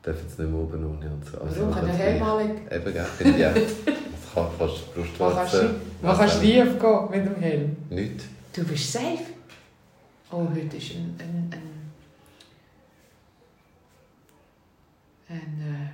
[0.04, 1.38] Dürfen jetzt nicht mehr oben ohne und so.
[1.40, 1.74] Also Warum?
[1.74, 2.60] Kann der machen Helm sie- anlegen?
[2.70, 3.04] Eben, gell?
[3.04, 3.54] Finde ich auch.
[3.54, 5.70] Das kann fast Brustwarzen.
[6.40, 7.76] schief gehen mit dem Helm?
[7.90, 8.20] Nicht.
[8.54, 9.18] Du bist safe.
[10.32, 11.90] Oh, heute ist ein, ein, ein,
[15.28, 15.92] ein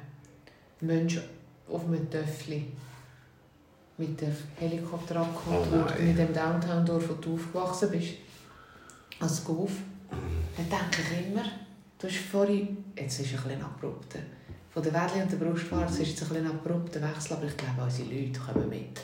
[0.81, 1.19] äh, Mensch
[1.73, 2.67] auf einem Töffli
[3.99, 8.11] mit der Helikopter abgeholt Oh mit dem Downtown-Dorf, wo du aufgewachsen bist.
[9.19, 9.73] Als Golf.
[10.57, 11.45] Dann denke ich immer,
[11.99, 14.17] du hast vorhin, jetzt ist es ein bisschen abrupt,
[14.71, 17.83] von der Wädli und der Brustwarze ist jetzt ein bisschen abrupter Wechsel, aber ich glaube,
[17.83, 19.01] unsere Leute kommen mit.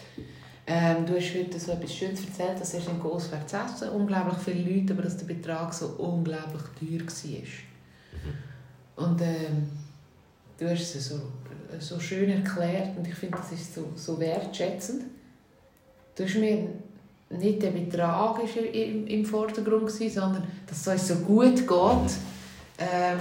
[0.67, 4.39] Ähm, du hast heute so etwas Schönes erzählt, dass erst in Grosswert zu essen, unglaublich
[4.39, 9.07] viele Leute, aber dass der Betrag so unglaublich teuer war.
[9.07, 9.71] Und ähm,
[10.59, 11.21] du hast es so,
[11.79, 15.05] so schön erklärt und ich finde, das ist so, so wertschätzend.
[16.15, 16.69] Du hast mir
[17.39, 22.13] nicht der Betrag ist im, im Vordergrund gewesen, sondern dass es uns so gut geht,
[22.79, 23.19] ähm,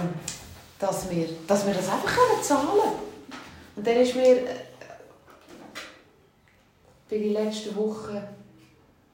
[0.78, 2.92] dass, wir, dass wir das einfach können zahlen können.
[3.76, 4.64] Und dann ist mir äh,
[7.08, 8.20] für die letzten Wochen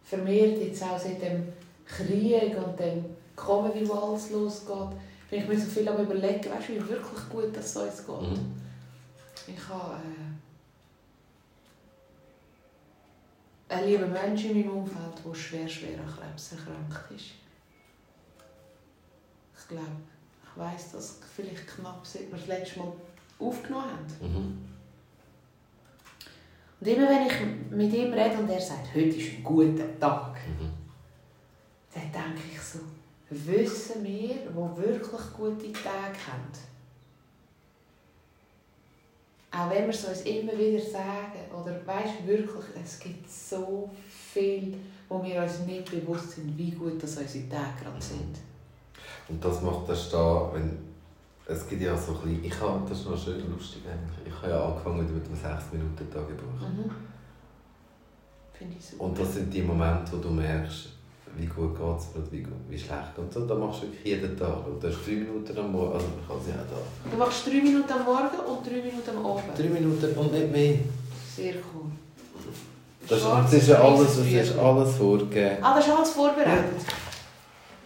[0.04, 1.48] vermehrt, jetzt auch seit dem
[1.86, 3.04] Krieg und dem
[3.36, 4.98] Comedy, wo alles losgeht,
[5.30, 8.20] Wenn ich mir so viel am überlegen, weißt wie wirklich gut das uns geht.
[8.20, 8.54] Mhm.
[9.46, 10.27] Ich habe äh,
[13.68, 17.32] einen lieben Menschen in meinem Umfeld, der schwer, schwer an Krebs erkrankt ist.
[19.58, 19.86] Ich glaube,
[20.42, 22.92] ich weiss, dass vielleicht knapp seit wir das letzte Mal
[23.38, 24.06] aufgenommen haben.
[24.20, 24.64] Mhm.
[26.80, 30.36] Und immer wenn ich mit ihm rede und er sagt, heute ist ein guter Tag,
[30.46, 30.70] Mhm.
[31.94, 32.78] dann denke ich so,
[33.30, 36.67] wissen wir, die wirklich gute Tage haben?
[39.50, 44.76] Auch wenn wir es uns immer wieder sagen, oder weißt wirklich, es gibt so viel,
[45.08, 48.36] wo wir uns nicht bewusst sind, wie gut das unsere Tage gerade sind.
[49.28, 50.88] Und das macht das da, wenn
[51.46, 54.42] es gibt ja so ein bisschen, ich habe, das ist noch schön lustig eigentlich, ich
[54.42, 56.60] habe ja angefangen mit dem 6-Minuten-Tagebuch.
[56.60, 56.90] Mhm.
[58.52, 59.04] Finde ich super.
[59.04, 60.90] Und das sind die Momente, wo du merkst,
[61.36, 63.16] wie gut geht es oder wie, gut- wie schlecht.
[63.16, 64.66] Und so, da machst du wirklich jeden Tag.
[64.66, 67.10] Und du hast drei Minuten am Morgen, also ich kann sie auch da.
[67.10, 69.44] Du machst drei Minuten am Morgen und drei Minuten am Abend.
[69.58, 70.74] Drei Minuten und nicht mehr.
[71.36, 71.90] Sehr cool.
[73.08, 75.56] Das, das ist ja alles, das ist alles vorgegeben.
[75.62, 76.80] Ah, das ist alles vorbereitet?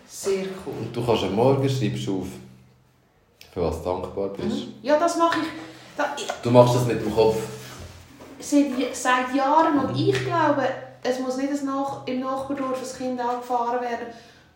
[0.09, 0.75] Sehr cool.
[0.81, 2.27] Und du kannst am Morgen schreibst du auf,
[3.53, 4.49] für was du dankbar bist.
[4.67, 4.73] Mhm.
[4.83, 5.47] Ja, das mache ich.
[5.97, 7.37] Da, ich Du machst das mit dem Kopf.
[8.41, 10.63] seit, seit Jahren und ich glaube,
[11.03, 14.07] es muss nicht ein Nach im Nachbardorf ein Kind angefahren werden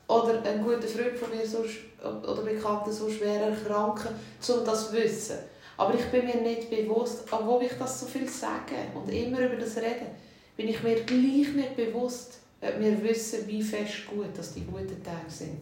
[0.09, 4.11] oder ein guter Freund von mir sonst, oder Bekannter so schwer erkranken,
[4.49, 5.37] um das zu wissen.
[5.77, 9.57] Aber ich bin mir nicht bewusst, obwohl ich das so viel sage und immer über
[9.57, 10.07] das rede,
[10.57, 15.03] bin ich mir gleich nicht bewusst, ob wir wissen, wie fest gut dass die guten
[15.03, 15.59] Tage sind.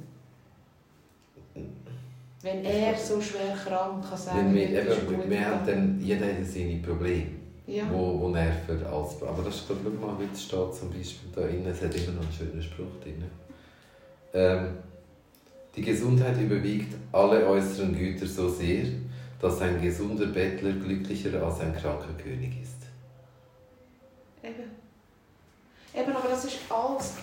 [2.43, 6.27] Wenn er so schwer krank kann sagen, Wenn wir, das eben, wir haben dann, jeder
[6.27, 7.27] hat seine Probleme,
[7.67, 7.85] Ja.
[7.91, 9.23] wo, wo nerven als...
[9.23, 11.95] Aber das ist, glaube ich, mal, wie es steht zum Beispiel da innen, es hat
[11.95, 13.25] immer noch einen schönen Spruch drin.
[14.35, 14.77] Ähm,
[15.75, 18.85] die Gesundheit überwiegt alle äußeren Güter so sehr,
[19.41, 22.75] dass ein gesunder Bettler glücklicher als ein kranker König ist.
[24.43, 24.71] Eben.
[25.95, 27.15] Eben, aber das ist alles.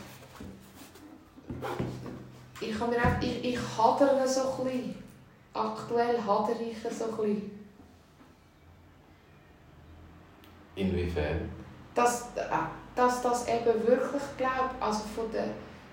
[2.59, 4.95] Ich, habe mir auch, ich, ich hadere so ein bisschen.
[5.53, 7.60] Aktuell hadere ich so ein bisschen.
[10.75, 11.49] Inwiefern?
[11.93, 12.41] Dass, äh,
[12.95, 15.47] dass das eben wirklich, glaube also von der,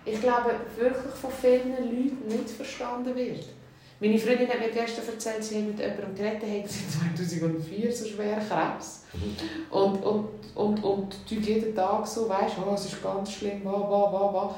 [0.04, 3.44] ich glaube wirklich von vielen Leuten nicht verstanden wird.
[4.00, 6.90] Meine Freundin hat mir gestern erzählt, sie hat mit jemandem geredet, hat seit
[7.28, 9.04] 2004 so schwer Krebs.
[9.70, 13.64] Und, und, und, und die jeden Tag so, weißt du, oh, es ist ganz schlimm,
[13.64, 14.54] wa, wa, wa, wa.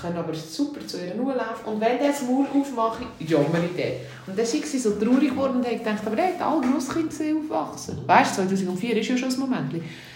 [0.00, 1.66] Können aber super zu ihr laufen.
[1.66, 3.92] Und wenn der das Maul aufmache, jammer ich den.
[4.26, 7.38] Und dann sind sie so traurig geworden und haben gedacht, aber der hat alle Grosskinder
[7.38, 7.98] aufwachsen.
[8.06, 9.74] Weißt du, 2004 ist ja schon ein Moment.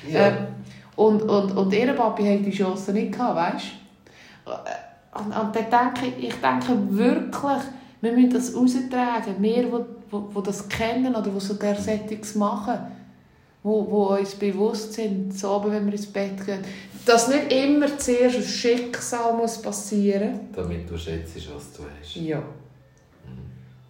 [0.08, 0.34] Ähm,
[0.96, 3.66] und, und, und ihr Papi hat die Chance nicht gehabt, weißt
[4.46, 4.52] du?
[5.18, 7.62] Und, und dann denke ich, ich denke wirklich,
[8.00, 9.34] wir müssen das raustragen.
[9.40, 12.78] Wir, die, die, die das kennen oder die sogar Settings machen,
[13.62, 16.60] wo, wo uns bewusst sind, so oben, wenn wir ins Bett gehen,
[17.06, 20.56] dass nicht immer zuerst ein Schicksal muss passieren muss.
[20.56, 22.16] Damit du schätzt, was du hast.
[22.16, 22.42] Ja.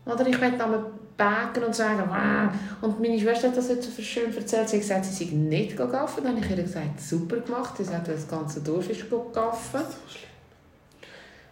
[0.05, 0.85] Oder ich möchte einmal
[1.17, 2.53] backen und sagen, wow.
[2.83, 4.69] Und meine Schwester hat das jetzt so schön erzählt.
[4.69, 6.23] Sie hat gesagt, sie sei nicht gegaffen.
[6.23, 7.75] Dann habe ich ihr gesagt, super gemacht.
[7.79, 9.81] Sie hat das ganze Dorf ist gegaffen.
[9.81, 10.31] So schlimm.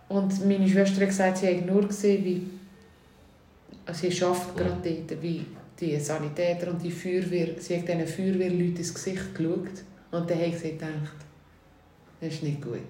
[0.09, 2.47] Und meine Schwester hat gesagt, sie hat nur gesehen, wie
[3.87, 5.47] also sie arbeitet gerade dort, wie
[5.81, 10.59] die Sanitäter und die Feuerwehr, sie hat diesen Feuerwehrleuten ins Gesicht geschaut und dann hat
[10.59, 11.24] sie gedacht,
[12.25, 12.81] das ist nicht gut.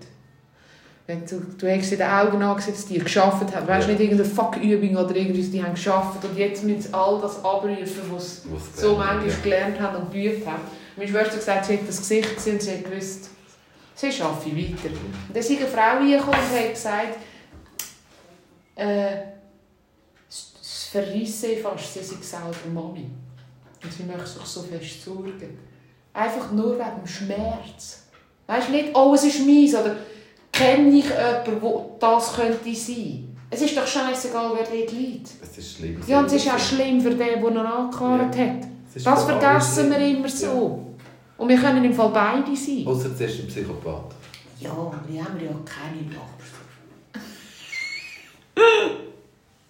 [1.06, 3.68] Wenn du, du hast in den Augen dass die geschafft haben.
[3.68, 3.98] Weißt du, Ja.
[3.98, 8.02] nicht irgendeine Fuck-Übung oder irgendwas, die haben geschafft und jetzt müssen sie all das abrufen,
[8.10, 9.34] was sie so manchmal ja.
[9.42, 10.62] gelernt haben und geübt haben.
[10.96, 13.28] Meine Schwester gesagt, sie hat das Gesicht gesehen und sie hat gewusst,
[13.94, 14.94] sie ich weiter.
[14.94, 17.18] Und dann ist eine Frau reingekommen und hat gesagt,
[18.76, 19.16] äh,
[20.28, 23.10] es verreisse fast, sie sei selber Mami.
[23.82, 25.58] Und sie möchte sich so fest sorgen.
[26.14, 28.03] Einfach nur wegen dem Schmerz.
[28.46, 29.96] Weißt du nicht, oh, es ist meins oder
[30.52, 33.36] kenne ich jemanden, wo das könnte sein.
[33.50, 35.28] Es ist doch scheißegal, wer dort liegt.
[35.42, 36.02] Es ist schlimm.
[36.06, 38.68] Ja, und es ist auch schlimm für den, der ihn angekarrt hat.
[38.88, 40.94] Es ist Das vergessen wir immer so.
[41.36, 42.78] Und wir können im Fall beide sein.
[42.78, 42.90] Ja.
[42.90, 44.14] Außer zuerst ein Psychopath.
[44.60, 46.64] Ja, aber die haben wir ja keine Nachbarschaft.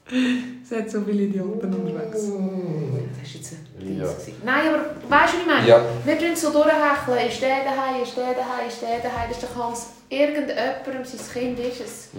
[0.06, 2.10] es hat so viele Idioten unterwegs.
[2.12, 4.06] Das ist jetzt ein Ja.
[4.44, 5.68] Nein, aber weißt du, was ich meine?
[5.68, 5.82] Ja.
[6.04, 7.28] Wir tun so durchhecheln.
[7.28, 9.28] Ist der daheim, ist der daheim, ist der daheim.
[9.28, 9.86] Das ist doch ganz...
[10.10, 12.10] Irgendjemandem, sein Kind ist es.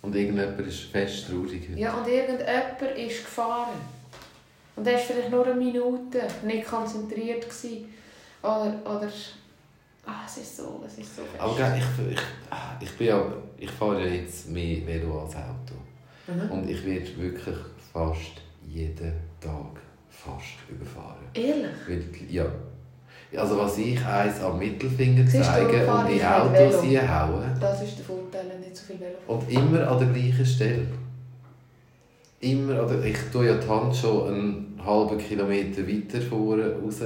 [0.00, 1.68] Und irgendjemand ist fest traurig.
[1.68, 1.78] heute.
[1.78, 3.78] Ja, und irgendjemand ist gefahren.
[4.74, 7.42] Und er war vielleicht nur eine Minute nicht konzentriert.
[7.42, 7.92] Gewesen.
[8.42, 8.74] Oder...
[8.84, 9.08] oder
[10.06, 11.40] ah, es ist so, es ist so fest.
[11.40, 13.22] Aber ich, ich, ich, bin ja,
[13.58, 15.74] ich fahre ja jetzt mehr Velo als Auto.
[16.26, 16.50] Mhm.
[16.50, 17.56] Und ich werde wirklich
[17.92, 18.32] fast
[18.66, 21.16] jeden Tag fast überfahren.
[21.34, 21.66] Ehrlich?
[21.88, 22.46] Weil, ja.
[23.34, 27.00] Also was ich eins am Mittelfinger zeige und in Autos Velo.
[27.00, 29.16] hinhauen Das ist der Vorteil, nicht so viel Velo.
[29.26, 30.86] und immer an der gleichen Stelle.
[32.40, 36.98] Immer, oder ich tue ja die Hand schon einen halben Kilometer weiter vorne raus,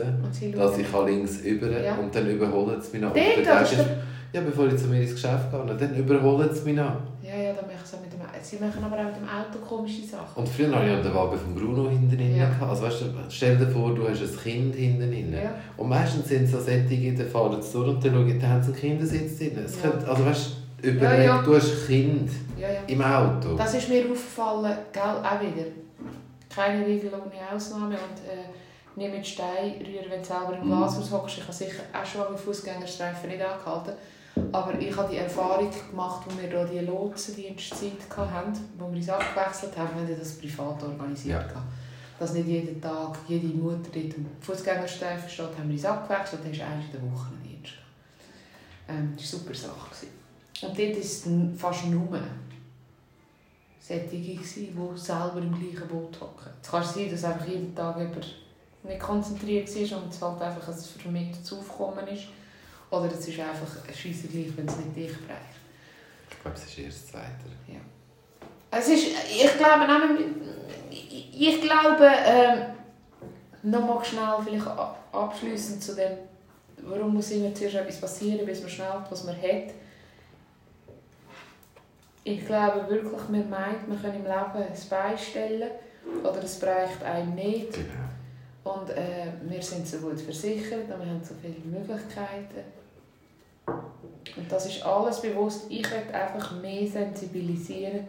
[0.57, 1.95] dass ich links über Ja.
[1.97, 3.13] und dann überholen sie mich noch.
[3.13, 3.87] Dort,
[4.33, 6.97] ja, bevor ich zu mir ins Geschäft gehe, dann überholen sie mich noch.
[7.23, 10.37] Ja, ja, dann machen sie machen aber auch mit dem Auto komische Sachen.
[10.37, 12.37] Und früher hatte ich den Wagen von Bruno hinten drin.
[12.37, 12.51] Ja.
[12.61, 15.33] Also weißt du, stell dir vor, du hast ein Kind hinten drin.
[15.33, 15.55] Ja.
[15.77, 18.63] Und meistens sind es so Sättige, die fahren zu durch und dann schauen, da haben
[18.63, 19.59] sie einen Kindersitz drin.
[19.65, 19.91] Es Ja.
[19.91, 20.51] könnte, also weißt
[20.83, 21.43] du, überleg, Ja, ja.
[21.43, 22.31] du hast ein Kind
[22.87, 23.57] im Auto.
[23.57, 25.67] Das ist mir aufgefallen, gell, auch wieder.
[26.55, 28.47] Keine Regel ohne Ausnahme und äh,
[28.99, 31.37] nicht mit Stein rühren, wenn du selber im Glashaus hockst.
[31.39, 33.93] Ich habe sicher auch schon am Fußgängerstreifen nicht angehalten.
[34.53, 39.09] Aber ich habe die Erfahrung gemacht, als wir hier die Lotsendienstzeit hatten, wo wir uns
[39.09, 41.51] abgewechselt haben, wir haben das privat organisiert.
[41.53, 41.63] Ja.
[42.19, 46.53] Dass nicht jeden Tag jede Mutter dort am Fußgängerstreifen steht, haben wir uns abgewechselt, dann
[46.53, 47.75] ist eigentlich in der Woche ein Dienst.
[48.89, 49.91] Ähm, das war eine super Sache.
[49.91, 50.27] gewesen.
[50.63, 52.19] Und dort ist es fast nur
[53.87, 54.41] solche, die
[54.97, 56.51] selber im gleichen Boot hocken.
[56.63, 58.35] Es kann sein, dass einfach jeden Tag jemand
[58.83, 62.25] nicht konzentriert war und es halt einfach ein vermehrtes Aufkommen ist.
[62.97, 65.57] Oder es ist einfach ein Scheisser gleich, wenn es nicht dich bereicht.
[66.31, 67.29] Ich glaube, es ist erst das Zweite.
[68.71, 69.87] Es ist, ich glaube,
[70.91, 72.63] ich, glaube, ähm,
[73.63, 76.13] nochmal schnell vielleicht a- abschliessend zu dem,
[76.83, 79.73] warum muss immer zuerst etwas passieren, bis man schnell was man hat.
[82.25, 85.71] Ich glaube wirklich, man meint, man kann im Leben ein Bein stellen
[86.23, 87.73] oder es reicht einem nicht.
[87.73, 88.75] Genau.
[88.77, 92.65] Und äh, wir sind so gut versichert und wir haben so viele Möglichkeiten.
[93.67, 95.67] Und das ist alles bewusst.
[95.69, 98.07] Ich möchte einfach mehr sensibilisieren,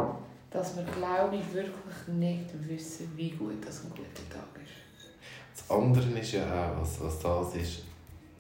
[0.51, 5.07] dass wir, glaube ich, wirklich nicht wissen, wie gut das ein guter Tag ist.
[5.55, 7.83] Das andere ist ja auch, was, was das ist,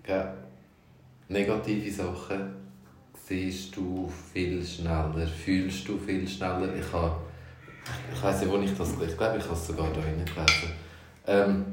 [0.03, 0.33] gell?
[1.29, 2.55] negative Sachen
[3.27, 6.73] siehst du viel schneller, fühlst du viel schneller.
[6.75, 7.15] Ich, habe,
[8.13, 10.71] ich weiss nicht, wo ich das ich glaube, ich habe es sogar da gelesen.
[11.25, 11.65] Ähm,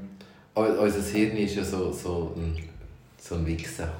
[0.54, 2.58] unser Hirn ist ja so, so ein,
[3.18, 3.92] so ein Wichser.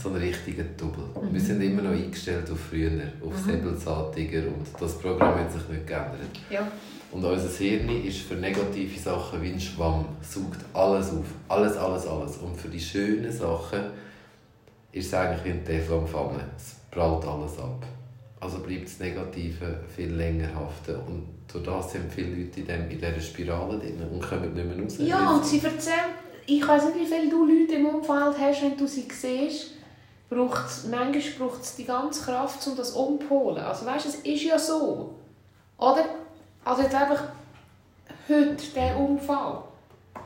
[0.00, 1.04] So ein richtiger Double.
[1.30, 2.90] Wir sind immer noch eingestellt auf früher,
[3.24, 3.50] auf Mhm.
[3.50, 6.18] Säbelzahntiger und das Programm hat sich nicht geändert.
[6.50, 6.66] Ja.
[7.12, 11.26] Und unser Hirn ist für negative Sachen wie ein Schwamm, saugt alles auf.
[11.48, 12.36] Alles, alles, alles.
[12.38, 13.80] Und für die schönen Sachen
[14.90, 16.40] ist es eigentlich wie ein Teflonpfanne.
[16.56, 17.84] Es prallt alles ab.
[18.40, 20.96] Also bleibt das Negative viel länger haften.
[21.06, 24.66] Und durch das sind viele Leute in, dem, in dieser Spirale drin und kommen nicht
[24.66, 24.96] mehr raus.
[24.98, 26.10] Ja, und sie erzählen,
[26.46, 29.72] ich weiß nicht, wie viele du Leute im Umfeld hast, wenn du sie siehst,
[30.28, 33.62] braucht's, manchmal braucht es die ganze Kraft, um das umzuholen.
[33.62, 35.14] Also weißt, es ist ja so.
[35.78, 36.04] Oder?
[36.64, 37.22] Also jetzt einfach
[38.28, 39.62] heute der Unfall,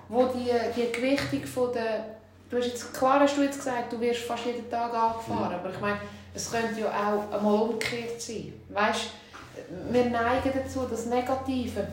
[0.09, 2.17] wo die, die Gewichtung von der...
[2.51, 5.71] Du hast jetzt, klar hast du jetzt gesagt, du wirst fast jeden Tag angefahren, aber
[5.71, 6.01] ich meine,
[6.35, 8.55] es könnte ja auch einmal umgekehrt sein.
[8.71, 9.09] Weißt,
[9.91, 11.87] wir neigen dazu, das Negative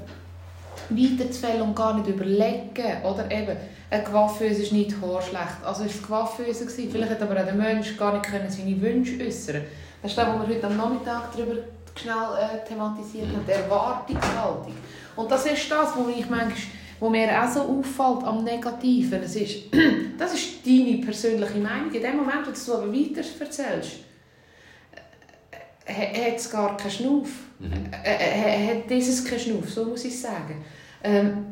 [0.90, 3.04] weiterzufällen und gar nicht überlegen.
[3.04, 3.58] Oder eben,
[3.90, 5.64] ein Coiffeuse ist nicht haarschlecht.
[5.64, 6.90] Also ist es Coiffeuse gewesen.
[6.92, 9.62] Vielleicht hat aber auch der Mensch gar nicht seine Wünsche äußern
[10.02, 11.56] Das ist das, was wir heute am Nachmittag darüber
[11.96, 14.74] schnell äh, thematisiert haben, die Erwartungshaltung.
[15.16, 16.52] Und das ist das, wo ich manchmal
[17.00, 19.22] wo mir auch so auffällt am Negativen.
[19.24, 19.66] Es ist,
[20.18, 21.92] das ist deine persönliche Meinung.
[21.92, 24.05] In dem Moment, wo du es aber weiter erzählst, äh,
[25.88, 27.30] hat es gar keinen Schnuff.
[27.60, 27.92] Mhm.
[28.04, 30.64] Äh, äh, hat dieses keinen Schnuff, so muss ich sagen.
[31.04, 31.46] Ähm,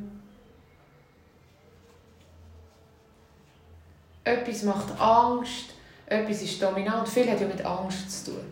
[4.23, 5.73] etwas macht Angst,
[6.05, 7.07] etwas ist dominant.
[7.07, 8.43] Viel hat ja mit Angst zu tun.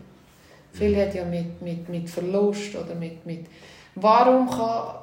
[0.74, 3.48] Viel hat ja mit, mit, mit Verlust oder mit, mit...
[3.96, 4.96] Warum kann,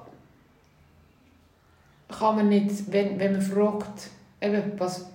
[2.08, 4.10] kann man nicht, wenn, wenn man fragt,
[4.40, 5.06] eben, was...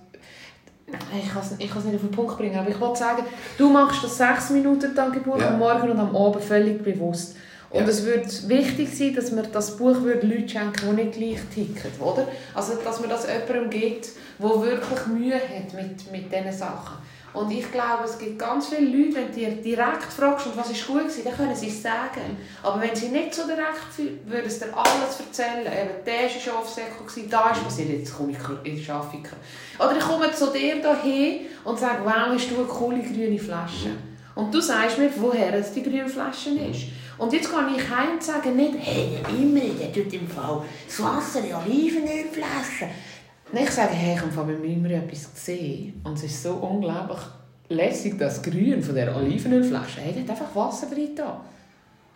[0.86, 3.22] Ich kann es nicht auf den Punkt bringen, aber ich wollte sagen,
[3.58, 5.48] du machst das sechs Minuten Tagebuch Ja.
[5.48, 7.36] am Morgen und am Abend völlig bewusst.
[7.70, 7.88] Und Ja.
[7.88, 12.00] es würde wichtig sein, dass wir das Buch würde Leuten schenken, die nicht gleich ticken,
[12.00, 12.28] oder?
[12.54, 16.98] Also, dass man das jemandem gibt, der wirklich Mühe hat mit, mit diesen Sachen.
[17.34, 20.70] Und ich glaube, es gibt ganz viele Leute, wenn du dir direkt fragst, und was
[20.70, 22.36] ist gut gewesen, dann können sie es sagen.
[22.62, 25.66] Aber wenn sie nicht so direkt würden sie dir alles erzählen.
[25.66, 28.38] Eben, der war ein Schafsäckel, da ist passiert, jetzt komme ich
[28.70, 29.36] in die Schafiker.
[29.78, 33.90] Oder ich komme zu dir hierher und sage, wow, hast du eine coole grüne Flasche.
[34.36, 36.86] Und du sagst mir, woher es die grüne Flasche ist.
[37.18, 40.62] Und jetzt kann ich heim und sage nicht, hey, der Imri, der tut im Fall
[40.86, 42.88] das Wasser in Olivenölflaschen.
[42.88, 43.13] Nein,
[43.56, 46.00] ich sage, hey, ich habe von meinem Imri etwas gesehen.
[46.04, 47.18] Und es ist so unglaublich
[47.68, 50.00] lässig, das Grün von der Olivenölflasche.
[50.00, 51.14] Hey, hat einfach Wasser drin.
[51.16, 51.40] da.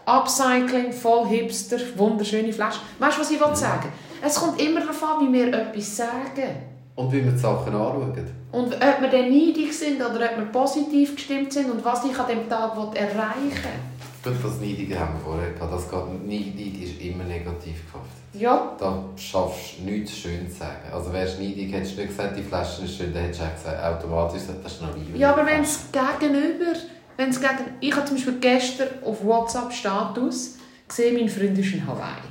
[0.07, 2.81] Upcycling, voll Hipster, wunderschöne Flaschen.
[2.99, 3.93] Weißt du, was ich sagen
[4.25, 6.49] Es kommt immer darauf an, wie wir etwas sagen.
[6.95, 8.27] Und wie wir die Sachen anschauen.
[8.51, 12.19] Und ob wir dann neidig sind oder ob wir positiv gestimmt sind und was ich
[12.19, 13.98] an dem Tag erreichen will.
[14.23, 15.73] Gut, das Neidige haben wir vorher gehabt.
[15.73, 18.19] Das geht, neidig ist immer negativ behaftet.
[18.35, 18.77] Ja.
[18.79, 20.93] Da schaffst du nichts schön zu sagen.
[20.93, 23.55] Also wärst du neidig, hättest du nicht gesagt, die Flasche ist schön, dann hättest du
[23.55, 25.17] gesagt, automatisch, das ist noch lieb.
[25.17, 26.73] Ja, aber wenn es gegenüber,
[27.17, 31.87] wenn es gegen, ich habe zum Beispiel gestern auf WhatsApp-Status gesehen, mein Freund ist in
[31.87, 32.29] Hawaii.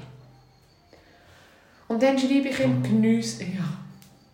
[1.88, 3.64] Und dann schreibe ich ihm, geniesse, ja,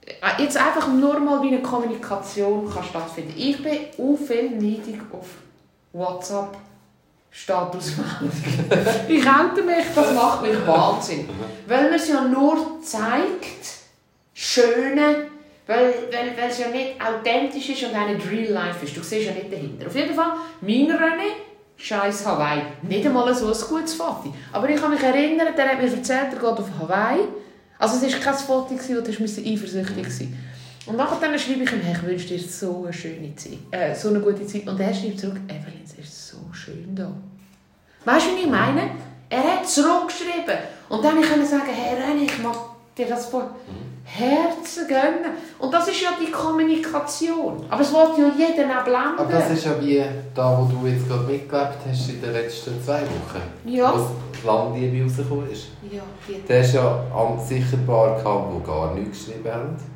[0.06, 3.34] äh, jetzt einfach nur mal wie eine Kommunikation kann stattfinden.
[3.38, 5.28] Ich bin auch viel neidig auf
[5.94, 6.58] WhatsApp
[7.34, 8.32] Statusmeldung.
[9.08, 11.28] ich könnte mich, das macht mich Wahnsinn.
[11.68, 13.66] Weil man es ja nur zeigt,
[14.34, 15.26] schöne,
[15.66, 18.96] weil, weil, weil es ja nicht authentisch ist und auch nicht real life ist.
[18.96, 19.88] Du siehst ja nicht dahinter.
[19.88, 21.32] Auf jeden Fall, mein René,
[21.76, 22.62] scheiß Hawaii.
[22.84, 24.34] Nicht einmal so ein gutes Foto.
[24.52, 27.28] Aber ich kann mich erinnern, der hat mir erzählt, er geht auf Hawaii
[27.84, 30.38] also es war kein Foto, du eifersüchtig sein
[30.86, 33.96] Und nachher dann schreibe ich ihm, hey, ich wünsche dir so eine schöne Zeit, äh,
[33.96, 34.68] so eine gute Zeit.
[34.68, 37.12] Und er schreibt zurück, Evelyn, es ist so schön da.
[38.06, 38.82] Weißt du, was ich meine?
[39.30, 40.58] Er hat zurückgeschrieben.
[40.90, 42.56] Und dann konnte ich sagen, hey René, ich mag
[42.98, 43.56] dir das vor
[44.04, 45.32] Herzen gönnen.
[45.58, 47.66] Und das ist ja die Kommunikation.
[47.70, 49.18] Aber es wird ja jeden auch blenden.
[49.18, 50.04] Aber das ist ja wie
[50.36, 53.42] da, wo du jetzt gerade mitgelebt hast in den letzten zwei Wochen.
[53.66, 53.94] Ja.
[53.94, 55.68] Wo die Landliebe rausgekommen ist.
[55.90, 56.42] Ja, die.
[56.48, 57.04] Der ist ja
[57.48, 59.93] sicher ein paar die gar nichts geschrieben haben.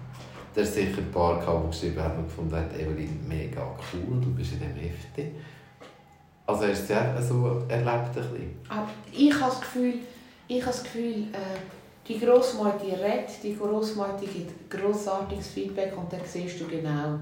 [0.57, 3.61] Der ist sicher ein paar die geschrieben haben und gefunden haben, Evelyn, mega
[3.93, 5.27] cool, du bist in dem Hefte.
[6.47, 8.59] Also hast du es ja so erlebt ein bisschen?
[8.67, 9.93] Aber ich habe das Gefühl,
[10.47, 11.59] ich habe das Gefühl äh,
[12.07, 17.19] die Grossmutter redet, die Grossmutter gibt grossartiges Feedback und dann siehst du genau,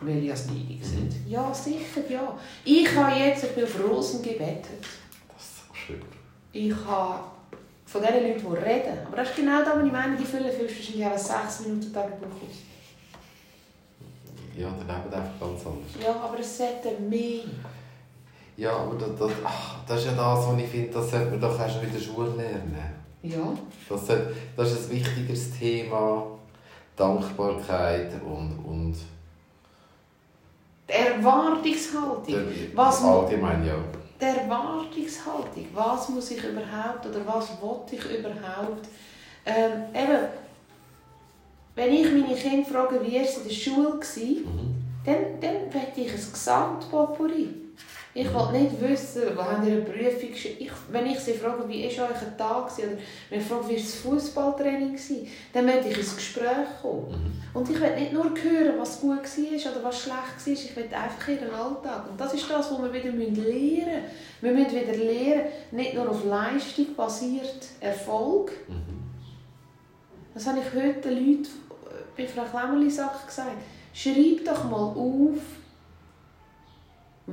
[0.00, 1.14] welche als neidig sind.
[1.28, 2.36] Ja, sicher, ja.
[2.64, 4.80] Ich habe jetzt, ich bin auf Rosen gebettet.
[5.32, 6.02] Das ist so schön.
[6.52, 7.20] Ich habe
[7.92, 10.46] von den Leuten, die reden, aber das ist genau das, was ich meine, die füllen
[10.46, 12.56] wahrscheinlich auch 6 Minuten Tagebuch aus.
[14.56, 15.92] Ja, dann leben einfach ganz anders.
[16.02, 17.44] Ja, aber es sollte mehr.
[18.56, 21.40] Ja, aber das, das, ach, das ist ja das, was ich finde, das sollte man
[21.40, 22.76] doch erst in der Schule lernen.
[23.22, 23.52] Ja.
[23.88, 24.06] Das,
[24.56, 26.26] das ist ein wichtigeres Thema.
[26.96, 28.96] Dankbarkeit und, und
[30.88, 32.48] die Erwartungshaltung.
[32.74, 33.74] Was allgemein, ja.
[34.22, 35.66] Die Erwartungshaltung.
[35.74, 38.86] Was muss ich überhaupt oder was will ich überhaupt?
[39.44, 40.28] Ähm, eben,
[41.74, 44.76] wenn ich meine Kinder frage, wie war es in der Schule, war, mhm.
[45.04, 47.61] dann, dann möchte ich ein Gesamtpopuri.
[48.14, 51.84] Ich will nicht wissen, wo haben ihr eine Prüfung ich, Wenn ich sie frage, wie
[51.96, 52.88] war euer Tag, oder
[53.30, 54.98] wenn ich frage, wie war das Fußballtraining,
[55.54, 57.08] dann möchte ich ins Gespräch kommen.
[57.08, 57.58] Mhm.
[57.58, 60.84] Und ich will nicht nur hören, was gut war oder was schlecht war, ich will
[60.84, 62.10] einfach ihren Alltag.
[62.10, 63.86] Und das ist das, was wir wieder lernen müssen.
[64.42, 68.52] Wir müssen wieder lernen, nicht nur auf Leistung basiert Erfolg.
[68.68, 69.02] Mhm.
[70.34, 71.48] Das habe ich heute den Leuten
[72.14, 73.56] bei Frau Klemmerli-Sack gesagt.
[73.94, 75.38] Schreib doch mal auf,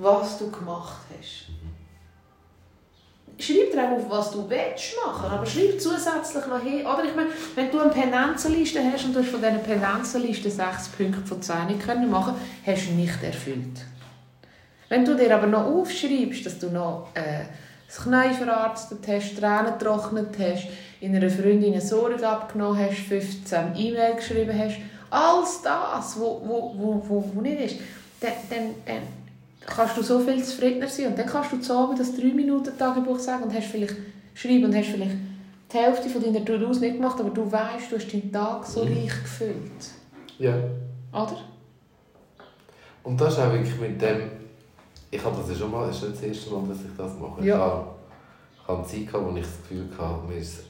[0.02, 1.50] was du gemacht hast.
[3.42, 6.86] Schreib dir auch auf, was du willst machen, aber schreib zusätzlich noch hin.
[6.86, 10.90] Oder ich meine, wenn du eine Pendenzenliste hast und du hast von dieser Pendenzenliste sechs
[10.90, 12.36] Punkte von 10 nicht können machen
[12.66, 13.86] hast du nicht erfüllt.
[14.90, 17.46] Wenn du dir aber noch aufschreibst, dass du noch äh,
[17.88, 20.68] das Knie verarztet hast, Tränen getrocknet hast,
[21.00, 24.78] in einer Freundin eine Sorge abgenommen hast, 15 E-Mail geschrieben hast,
[25.10, 27.76] alles das, was wo, wo, wo, wo nicht ist,
[28.20, 29.02] dann, dann, dann
[29.66, 31.08] kannst du so viel zufriedener sein.
[31.08, 33.96] Und dann kannst du zu Abend das 3-Minuten-Tagebuch sagen und hast vielleicht
[34.34, 35.16] schreiben und hast vielleicht
[35.72, 38.86] die Hälfte von deiner To-Dos nicht gemacht, aber du weißt, du hast deinen Tag so
[38.86, 38.94] mhm.
[38.94, 39.56] reich gefüllt.
[40.40, 40.56] Ja.
[41.12, 41.38] Oder?
[43.04, 44.32] Und das ist auch wirklich mit dem,
[45.12, 47.20] ich habe das ja schon mal, das ist nicht das erste Mal, dass ich das
[47.20, 47.46] mache.
[47.46, 47.86] Ja.
[48.62, 50.64] Ich habe, Zeit gehabt, wo ich das Gefühl hatte, mir ist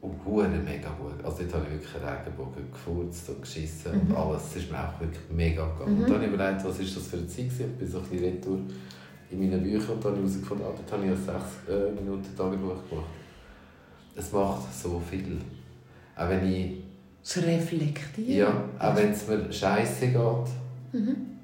[0.00, 1.24] und hure mega gut.
[1.24, 4.10] Also dort habe ich wirklich einen Regenbogen gefurzt und geschissen mhm.
[4.10, 4.42] und alles.
[4.50, 5.94] Es ist mir auch wirklich mega gegangen.
[5.94, 6.00] Mhm.
[6.00, 8.04] Und dann habe ich überlegt, was ist das für eine Zeit Ich bin so ein
[8.04, 8.58] bisschen retour
[9.30, 11.28] in meinen Büchern und dann habe ich herausgefunden, ah, dort habe ich ein 6
[11.68, 13.10] äh, Minuten Tagebuch gemacht.
[14.16, 15.38] Es macht so viel.
[16.16, 16.82] Auch wenn ich...
[17.22, 18.36] Das Reflektieren.
[18.36, 20.14] Ja, auch wenn es mir scheiße geht.
[20.92, 21.37] Mhm.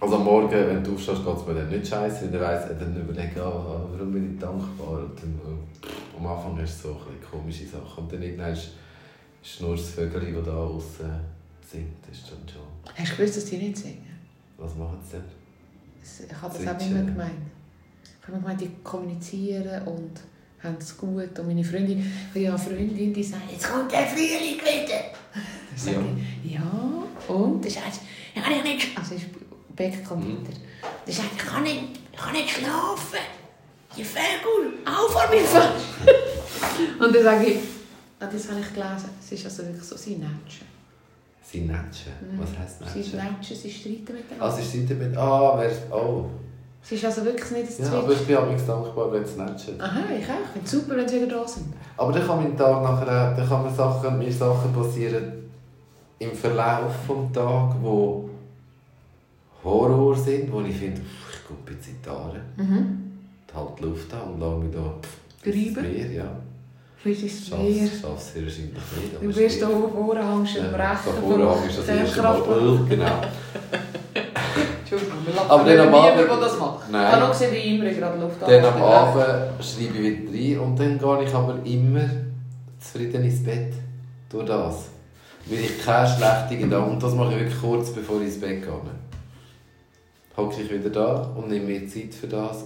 [0.00, 2.70] Also am Morgen, wenn du aufstehst, geht es mir dann nicht scheiße, weil du weißt,
[2.70, 5.00] dann überlege ah, warum bin ich dankbar.
[5.00, 8.04] Und dann, oh, am Anfang hast du so ein komische Sachen.
[8.04, 8.70] Und dann irgendwann ist,
[9.42, 11.10] ist nur das Vögel, das da außen
[11.70, 12.08] singt.
[12.08, 12.62] Das ist dann schon...
[12.96, 14.06] Hast du gewusst, dass die nicht singen?
[14.56, 16.26] Was machen sie denn?
[16.30, 17.32] Ich habe das auch immer gemeint.
[18.02, 20.12] Ich habe gemeint, die kommunizieren und
[20.62, 21.38] haben es gut.
[21.38, 25.92] Und meine Freundin, ich habe Freundin, die sagt, jetzt kommt der Frühling wieder.
[25.92, 26.00] ja.
[26.42, 26.72] Ich, ja,
[27.28, 27.62] und?
[27.62, 28.00] Das heißt,
[28.34, 28.98] ja, ich nicht...
[28.98, 29.14] Also,
[29.88, 30.46] Mhm.
[30.46, 30.58] weiter.
[31.06, 33.18] Der sagt, ich kann nicht, ich kann nicht schlafen.
[33.96, 35.84] ihr Vögel, auf vor mir fast.
[37.00, 37.58] und dann sage ich,
[38.20, 40.66] ah, das habe ich gelesen, es ist also wirklich so, sie natschen.
[41.42, 42.12] Sie natschen?
[42.20, 42.40] Mhm.
[42.40, 43.18] Was heisst Sie natschen?
[43.18, 44.44] natschen, sie streiten miteinander.
[44.44, 45.16] Ah, sie streiten mit...
[45.16, 45.72] Ah, wer...
[45.96, 46.26] Oh.
[46.82, 49.80] Es ist also wirklich nicht ein Ja, aber ich bin amigs dankbar, wenn sie natschen.
[49.80, 50.40] Aha, ich auch.
[50.44, 51.66] Ich finde es super, wenn sie wieder da sind.
[51.96, 53.36] Aber dann kann mein Tag nachher auch...
[53.36, 55.50] Dann kann mir Sachen, mir Sachen passieren
[56.20, 58.29] im Verlauf des Tages, wo
[59.64, 63.12] Horror sind, wo ich finde, ich in die Haare, Mhm.
[63.54, 65.82] halte die Luft an und lasse mich da...
[65.82, 66.30] Meer, ja.
[66.96, 67.88] Vielleicht ist es mehr.
[67.88, 69.22] Schaff's, schaff's sehr wahrscheinlich nicht.
[69.22, 71.22] Du wirst hier vorne hängst Ja, im da Rechen.
[71.22, 72.40] vorne ist das erste Mal
[72.88, 73.06] genau.
[74.80, 76.80] Entschuldigung, wir lachen Aber dann am niemand, Abend- der das macht.
[76.86, 77.06] Ich Nein.
[77.12, 78.82] habe noch gesehen, wie immer gerade Luft Dann am.
[78.82, 82.10] Abend schreibe ich wieder rein und dann gehe ich aber immer
[82.80, 83.72] zufrieden ins Bett.
[84.28, 84.88] Durch das.
[85.46, 86.90] Weil ich keine schlechten Gedanken...
[86.92, 88.70] Und das mache ich wirklich kurz, bevor ich ins Bett gehe.
[90.36, 92.64] Hocke ich wieder da und nehme mir Zeit für das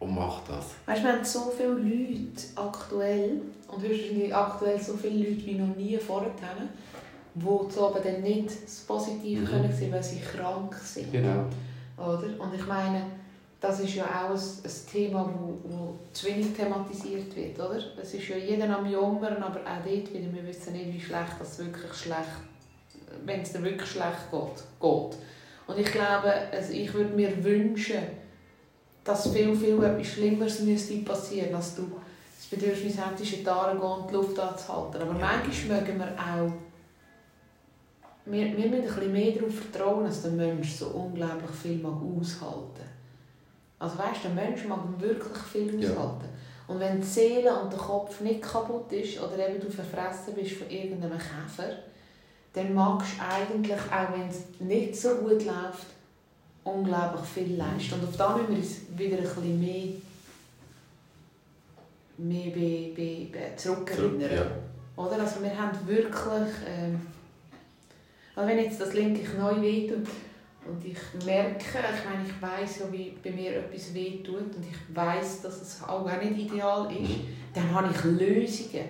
[0.00, 0.66] und mache das.
[0.86, 5.54] Weißt du, wir haben so viele Leute aktuell, und wahrscheinlich aktuell so viele Leute wie
[5.54, 6.30] noch nie vorher,
[7.34, 9.46] die zu Abend dann nicht das Positive Mhm.
[9.46, 11.10] können sehen, weil sie krank sind.
[11.12, 11.46] Genau.
[11.96, 12.28] Oder?
[12.38, 13.04] Und ich meine,
[13.60, 17.58] das ist ja auch ein, ein Thema, wo, wo zu wenig thematisiert wird.
[17.58, 17.78] Oder?
[18.02, 21.36] Es ist ja jeder am Jammern, aber auch dort wieder, wir wissen nicht, wie schlecht
[21.38, 22.42] das wirklich schlecht,
[23.24, 24.64] wenn es dir wirklich schlecht geht.
[24.80, 25.18] geht.
[25.72, 27.98] Und ich glaube, also ich würde mir wünschen,
[29.04, 31.90] dass viel, viel etwas Schlimmeres müsste passieren, als du
[32.38, 35.02] das Bedürfnis hättest, in die gehen und die Luft anzuhalten.
[35.02, 35.26] Aber Ja.
[35.42, 36.52] manchmal mögen wir auch
[38.24, 41.94] wir, wir müssen ein bisschen mehr darauf vertrauen, dass der Mensch so unglaublich viel mag
[41.94, 42.86] aushalten
[43.80, 45.90] Also weißt, der Mensch mag wirklich viel Ja.
[45.90, 46.28] aushalten.
[46.68, 50.52] Und wenn die Seele und der Kopf nicht kaputt ist oder eben du verfressen bist
[50.52, 51.74] von irgendeinem Käfer,
[52.54, 55.86] dann magst du eigentlich, auch wenn es nicht so gut läuft,
[56.64, 57.94] unglaublich viel leisten.
[57.94, 59.88] Und auf da müssen wir uns wieder ein bisschen mehr,
[62.18, 64.30] mehr be, be, be zurückerinnern.
[64.34, 64.46] Ja.
[64.96, 65.20] Oder?
[65.20, 66.54] Also wir haben wirklich...
[66.68, 67.00] Ähm,
[68.34, 70.08] also wenn jetzt das linke Knie wehtut
[70.66, 70.96] und ich
[71.26, 75.60] merke, ich meine, ich weiß ja, wie bei mir etwas wehtut und ich weiß, dass
[75.60, 77.26] es auch gar nicht ideal ist, Mhm.
[77.54, 78.84] dann habe ich Lösungen.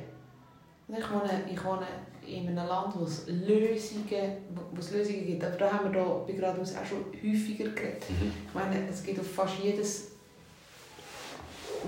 [0.86, 1.86] Und Ich wohne, ich wohne
[2.26, 4.36] in einem Land, wo es Lösungen,
[4.72, 5.44] wo es Lösungen gibt.
[5.44, 8.04] Aber da haben wir da bei geradeaus auch schon häufiger geredet.
[8.48, 10.12] Ich meine, es gibt auf fast jedes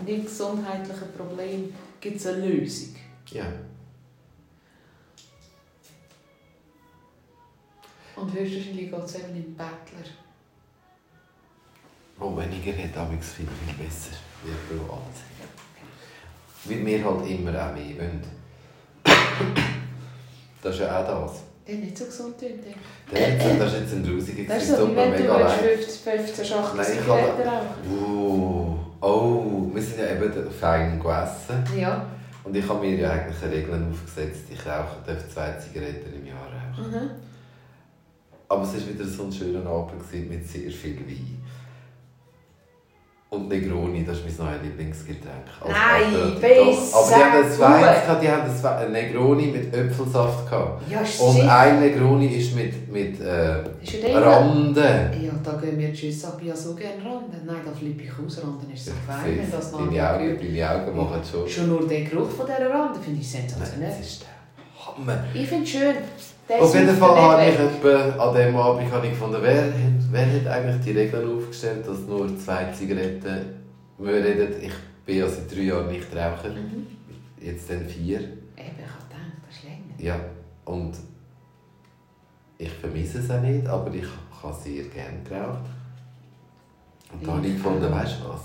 [0.04, 2.94] nicht gesundheitliche Problem gibt es eine Lösung.
[3.30, 3.46] Ja.
[8.16, 10.10] Und höchstwahrscheinlich geht es eben im Bettler.
[12.20, 14.16] Oh, weniger hat amigs viel, viel besser.
[14.44, 14.98] Wie privat.
[16.64, 18.43] Weil wir halt immer auch mehr wollen.
[20.64, 21.42] Das ist ja auch das.
[21.68, 22.64] Der nicht so gesund tönt.
[22.64, 22.74] ey.
[23.10, 25.60] Das das ist jetzt ein grusiger Das ist so, wie wenn du mega leid.
[25.60, 27.92] 15, 15 Schachtel Nein, ich Zigaretten rauchen.
[27.92, 31.78] Uh, oh, wir sind ja eben fein gegessen.
[31.78, 32.06] Ja.
[32.44, 34.44] Und ich habe mir ja eigentlich Regeln aufgesetzt.
[34.50, 36.90] Ich rauche darf zwei Zigaretten im Jahr rauchen.
[36.90, 37.10] Mhm.
[38.48, 41.42] Aber es war wieder so ein schöner Abend mit sehr viel Wein.
[43.34, 45.44] Und Negroni, das ist mein neues Lieblingsgetränk.
[45.60, 48.04] Als Nein, besser Aber die haben das Wein, gut.
[48.04, 50.82] gehabt, die haben ein Negroni mit Äpfelsaft gehabt.
[50.90, 51.48] Ja, Und shit.
[51.48, 54.16] ein Negroni ist mit, mit äh.
[54.16, 54.76] Randen.
[55.24, 56.40] Ja, da gehen wir tschüss ab.
[56.42, 57.40] Ja, so gerne Randen.
[57.44, 58.38] Nein, da flippe ich aus.
[58.44, 61.48] Randen ist so fein, wenn das noch Deine Augen, deine Augen machen schon.
[61.48, 63.88] Schon nur der Geruch von dieser Rande finde ich Nein, sensationell.
[63.90, 65.24] das ist der Hammer.
[65.34, 65.94] Ich finde es schön.
[66.48, 69.72] Auf jeden Fall habe ich etwa, an diesem Abend habe ich gefunden, wer hat,
[70.10, 73.62] wer hat eigentlich die Regeln aufgestellt, dass nur zwei Zigaretten
[73.98, 74.72] wir reden, ich
[75.06, 76.62] bin ja seit drei Jahren nicht rauchen, weg.
[76.62, 76.86] Mhm.
[77.46, 78.18] jetzt dann vier.
[78.18, 79.94] Eben, ich habe gedacht, das ist länger.
[79.98, 80.20] Ja,
[80.64, 80.94] und
[82.58, 84.04] ich vermisse es auch nicht, aber ich
[84.42, 85.64] habe sehr gerne geraucht.
[87.12, 88.40] Und da habe ich gefunden, weißt du was?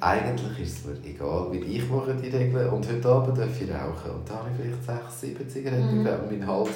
[0.00, 3.68] Eigentlich ist es mir egal, weil ich mache die Regeln und heute Abend darf ich
[3.70, 4.10] rauchen.
[4.16, 6.06] Und da habe ich vielleicht sechs, sieben Zigaretten Mhm.
[6.06, 6.70] und mein Hals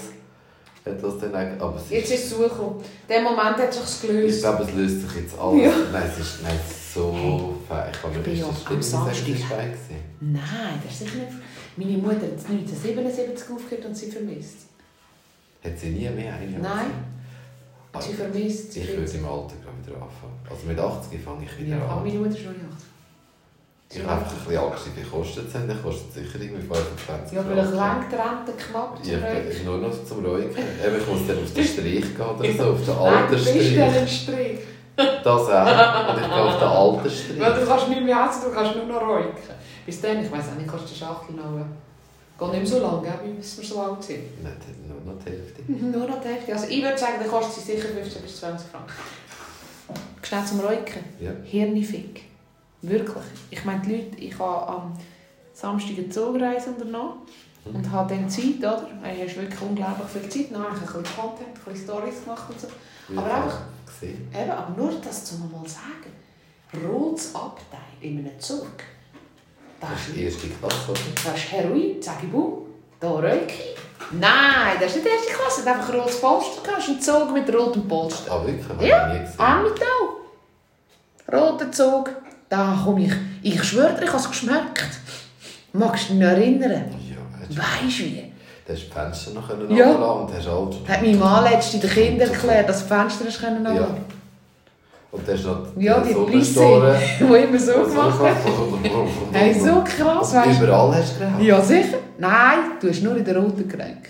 [0.84, 2.82] hat das dann eigentlich, aber Jetzt ist es zugekommen.
[3.08, 4.36] Der Moment hat sich gelöst.
[4.36, 5.62] Ich glaube, es löst sich jetzt alles.
[5.62, 5.72] Ja.
[5.92, 7.90] Nein, es ist nicht so fein.
[7.92, 9.74] Ich habe mir das Stimme fein
[10.20, 11.32] Nein, das ist sicher nicht
[11.76, 14.66] Meine Mutter hat 1977 aufgehört und sie vermisst.
[15.64, 16.58] Hat sie nie mehr eine?
[16.58, 16.90] Nein.
[17.92, 18.80] Also, sie ah, vermisst sie.
[18.80, 19.54] Ich würde im Alter
[19.84, 20.40] wieder anfangen.
[20.48, 21.90] Also mit 80 fange ich wieder ja, an.
[21.90, 22.91] Aber meine Mutter ist schon 80.
[23.94, 27.44] Ich habe einfach ein bisschen aggressive Kosten haben, dann kostet es sicher irgendwie 25 Ja,
[27.46, 29.18] weil ich Lenkrente knapp zu ja,
[29.64, 30.50] Nur noch zum Ruhigen.
[30.56, 33.76] Ich muss dann auf den Strich gehen oder so, auf den alten Strich.
[33.76, 34.58] Bist Strich?
[34.96, 36.08] Das auch.
[36.08, 37.40] Und ich gehe auf den alten Strich.
[37.40, 39.36] Weil du kannst nicht mehr essen, du kannst nur noch ruhigen.
[39.84, 41.76] Bis dann, ich weiss auch nicht, kannst du Schachtel nehmen.
[42.38, 44.42] Geht nicht mehr so lange, bis wir so alt sind.
[44.42, 44.56] Nein,
[44.88, 45.62] nur noch die Hälfte.
[45.68, 46.52] nur noch die Hälfte.
[46.52, 48.92] Also ich würde sagen, dann kostet sie sicher 15 bis 20 Franken.
[50.22, 51.04] Schnell zum Reuken.
[51.20, 51.30] Ja.
[51.44, 52.31] Hirnfick.
[52.82, 53.24] Wirklich.
[53.50, 54.98] Ich meine, die Leute, ich habe am
[55.54, 57.18] Samstag eine Zugreise unternommen
[57.64, 58.86] und habe dann Zeit, oder?
[58.88, 60.52] Du hast wirklich unglaublich viel Zeit.
[60.52, 62.66] Dann habe ich ein bisschen Content, ein bisschen Stories gemacht und so.
[63.16, 64.28] Aber Ja, einfach, gesehen.
[64.34, 66.86] eben, aber nur das zu mal sagen.
[66.86, 68.66] Rotes Abteil in einem Zug.
[69.80, 71.00] Das Das ist, ist erste Klasse, oder?
[71.24, 72.66] das ist Heroin, sage ich, buh,
[72.98, 73.76] da ich.
[74.12, 75.62] Nein, das ist nicht erste Klasse.
[75.64, 76.78] Er hat einfach ein rotes Polster gehabt.
[76.78, 78.32] Das ist ein Zug mit rotem Polster.
[78.32, 78.68] Ah, wirklich?
[78.68, 79.06] Habe Ja.
[79.12, 80.08] Emmental.
[81.32, 82.10] Roter Zug.
[82.52, 83.12] Da komme ich.
[83.54, 84.84] Ich schwöre dir, ich habe es geschmeckt.
[85.72, 86.84] Magst du dich erinnern?
[87.08, 87.16] Ja,
[87.48, 88.30] Weisst du wie?
[88.66, 89.90] du hast die Fenster noch können Ja.
[89.90, 90.76] und hast alles...
[90.86, 93.88] Hat mein Mann letztens den Kindern erklärt, dass die Fenster hast können Ja.
[95.12, 96.96] Und dann hast noch ja, die Sonnenstoren.
[97.20, 98.36] Die immer so gemacht hat.
[99.32, 100.64] Hey, so krass, weißt du?
[100.64, 101.42] überall hast du geraucht?
[101.42, 101.98] Ja, sicher.
[102.18, 104.08] Nein, du hast nur in der roten gerankt.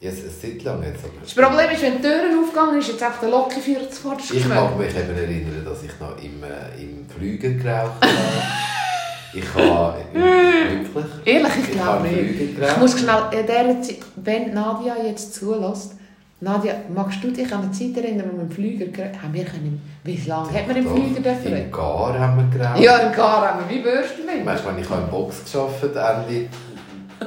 [0.00, 1.02] Ja, ist Zeit lang jetzt.
[1.04, 4.30] Aber Das Problem ist, wenn die Türen aufgegangen ist, jetzt einfach der Loki 40 vorderst
[4.32, 8.12] ich mag mich eben erinnern, dass ich noch im, äh, im Flüger geraucht habe.
[9.34, 10.04] ich habe...
[10.12, 11.04] Wirklich?
[11.24, 12.40] Ehrlich, ich Ich glaube habe nicht.
[12.40, 15.94] Ich muss schnell, in dieser Zeit, wenn Nadia jetzt zulässt,
[16.40, 18.86] Nadia, magst du dich an eine Zeit erinnern, wo wir im Flüger
[19.20, 19.34] haben?
[19.34, 21.56] Wir können, wie lange hat man im Flüger dürfen?
[21.56, 22.80] Im Gar haben wir geraucht.
[22.80, 24.46] Ja, im Gar haben wir, wie würdest du mit?
[24.46, 26.48] Weißt du, ich habe in Box gearbeitet, Ende...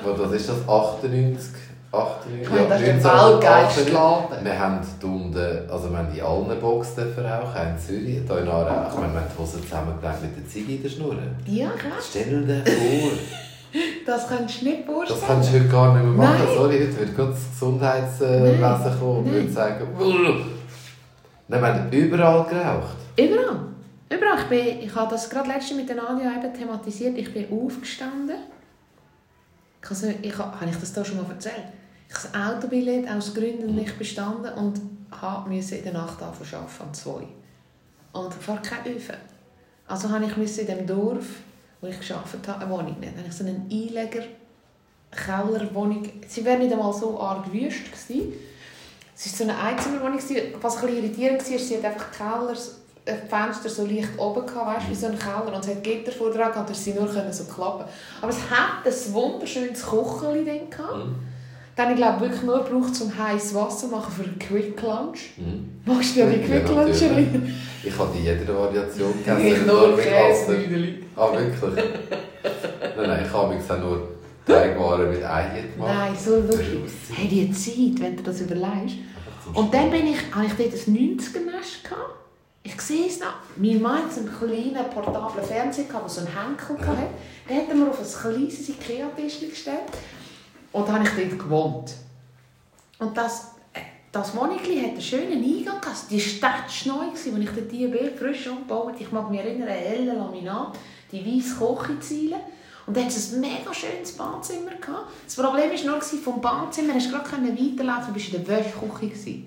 [0.04, 0.70] Was ist das?
[0.70, 1.61] 98?
[1.92, 2.56] 98?
[2.56, 3.78] Ja, das ist der 1998.
[3.78, 4.46] Weltgeist Laden.
[4.46, 8.48] Wir haben die unten, also wir haben in allen Boxen auch in Zürich, hier in
[8.48, 8.88] Aarau.
[8.89, 11.18] Ich meine, wir haben die Hosen zusammengelegt mit der Ziege in der Schnur.
[11.46, 12.08] Ja, krass.
[12.10, 13.12] Stell dir vor,
[14.06, 15.20] Das kannst du nicht vorstellen.
[15.20, 16.46] das kannst du heute gar nicht mehr machen.
[16.46, 16.56] Nein.
[16.56, 19.00] Sorry, heute wird gerade das Gesundheitswesen Nein.
[19.00, 19.88] kommen und würde sagen,
[21.48, 22.98] Nein, wir haben überall geraucht.
[23.18, 23.60] Überall.
[24.10, 24.38] Überall.
[24.39, 27.18] Ich, bin, ich habe das gerade letzte mit Nadia eben thematisiert.
[27.18, 28.38] Ich bin aufgestanden.
[29.84, 31.64] Ich ich habe, ich das da schon mal erzählt?
[32.12, 34.82] Ich habe das Autobillett aus Gründen nicht bestanden und
[35.47, 37.28] musste in der Nacht anfangen um zwei.
[38.12, 39.16] Und fahre keinen Öfen.
[39.88, 41.26] Also habe ich musste in dem Dorf,
[41.80, 43.14] wo ich gearbeitet habe, eine Wohnung nehmen.
[43.16, 44.24] Dann ich so einen Einleger,
[45.09, 46.07] Kellerwohnung.
[46.28, 48.34] Sie wäre nicht einmal so arg wüst gewesen.
[49.16, 50.20] Es war so eine Einzimmerwohnung.
[50.62, 52.57] Was ein bisschen irritierend war, sie hat einfach Keller,
[53.05, 55.53] äh, Fenster so leicht oben gehabt, weißt, wie so ein Keller.
[55.53, 57.86] Und es hat Gitter vor gehabt, dass sie nur so klappen
[58.22, 60.97] Aber es hat ein wunderschönes Kocheli drin gehabt.
[60.97, 61.31] Mhm.
[61.76, 65.32] Dann ich glaube wirklich nur gebraucht, um heißes Wasser zu machen für einen Quick Lunch.
[65.38, 65.70] Mhm.
[65.86, 67.02] Magst du dir die Ja, Quick Lunch?
[67.84, 69.68] Ich habe in jeder Variation Ich gegessen.
[69.68, 70.56] nur mit Alster.
[70.56, 70.94] Käse.
[71.16, 71.86] Ah, wirklich?
[72.98, 74.08] nein, nein, ich habe mich auch nur
[74.46, 75.94] Teigwaren mit Eiern gemacht.
[75.96, 76.80] Nein, so lustig.
[77.16, 78.98] Hey, die Zeit, wenn du das überlegst.
[79.54, 82.16] Und dann bin ich, habe ich dort ein 90er-Nest gehabt.
[82.64, 83.34] Ich sehe es noch.
[83.56, 87.08] Mein Mann hatte so einen kleinen portablen Fernseher, der so einen Henkel hatte.
[87.50, 89.80] Den hat mir auf ein kleines Ikea-Tisch gestellt.
[90.72, 91.92] Und da habe ich dort gewohnt.
[93.00, 93.80] Und das, äh,
[94.12, 96.10] das Wohnungli hat einen schönen Eingang gehabt.
[96.10, 99.68] Die Stadt war neu, als ich dort die Bild frisch umgebaut Ich mag mich erinnern,
[99.68, 100.78] ein helles Laminat,
[101.12, 102.38] die weiße Kocheziele.
[102.88, 104.72] Und dann hatte es ein mega schönes Badezimmer.
[104.80, 105.12] Gehabt.
[105.26, 109.40] Das Problem war nur, vom Badezimmer hast du gerade weiterlaufen, du warst in der Wäschküche.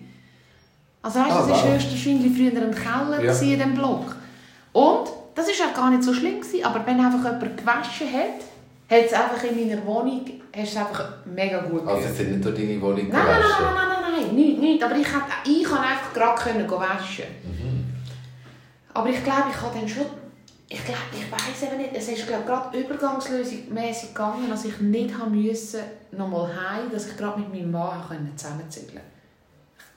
[1.03, 1.75] Also weißt, Ah, das war wow.
[1.75, 3.33] höchstwahrscheinlich früher ein Keller Ja.
[3.33, 4.16] in diesem Block.
[4.72, 8.41] Und das war auch gar nicht so schlimm, gewesen, aber wenn einfach jemand gewaschen hat,
[8.95, 10.24] hat es einfach in meiner Wohnung
[10.55, 12.11] hast es einfach mega gut Also, gehört.
[12.11, 14.82] es sind nicht durch deine Wohnung Nein, nein, nein, nein, nein, nein, nicht, nicht.
[14.82, 17.24] Aber ich, hätte, ich kann einfach gerade können waschen.
[17.42, 17.84] Mhm.
[18.92, 20.07] Aber ich glaube, ich habe dann schon...
[20.68, 24.80] Ich glaube, ich weiß eben nicht, es ist glaube gerade übergangslösung mäßig gegangen, dass ich
[24.80, 25.80] nicht haben müssen,
[26.11, 29.03] nochmal heim, dass ich gerade mit meinem Mann können zusammenzügeln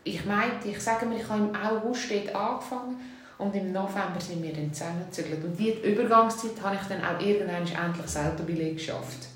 [0.04, 2.98] Ich meinte, ich sage mir, ich habe im August dort angefangen
[3.38, 5.44] und im November sind wir dann zusammengezügelt.
[5.44, 9.28] Und die Übergangszeit habe ich dann auch irgendwann endlich das Autobillett geschafft.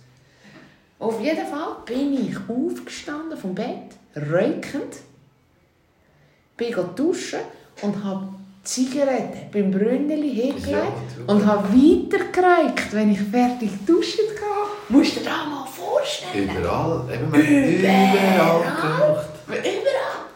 [1.00, 4.98] Auf jeden Fall bin ich aufgestanden vom Bett, räukend,
[6.58, 7.40] bin duschen
[7.82, 8.28] und habe
[8.64, 14.96] die Zigarette beim Brünneli hingelegt und habe weitergereicht, wenn ich fertig duschen gehe.
[14.96, 16.56] Musst du dir das mal vorstellen?
[16.56, 17.04] Überall.
[17.12, 19.26] Eben, haben überall geraucht.
[19.48, 20.31] Überall.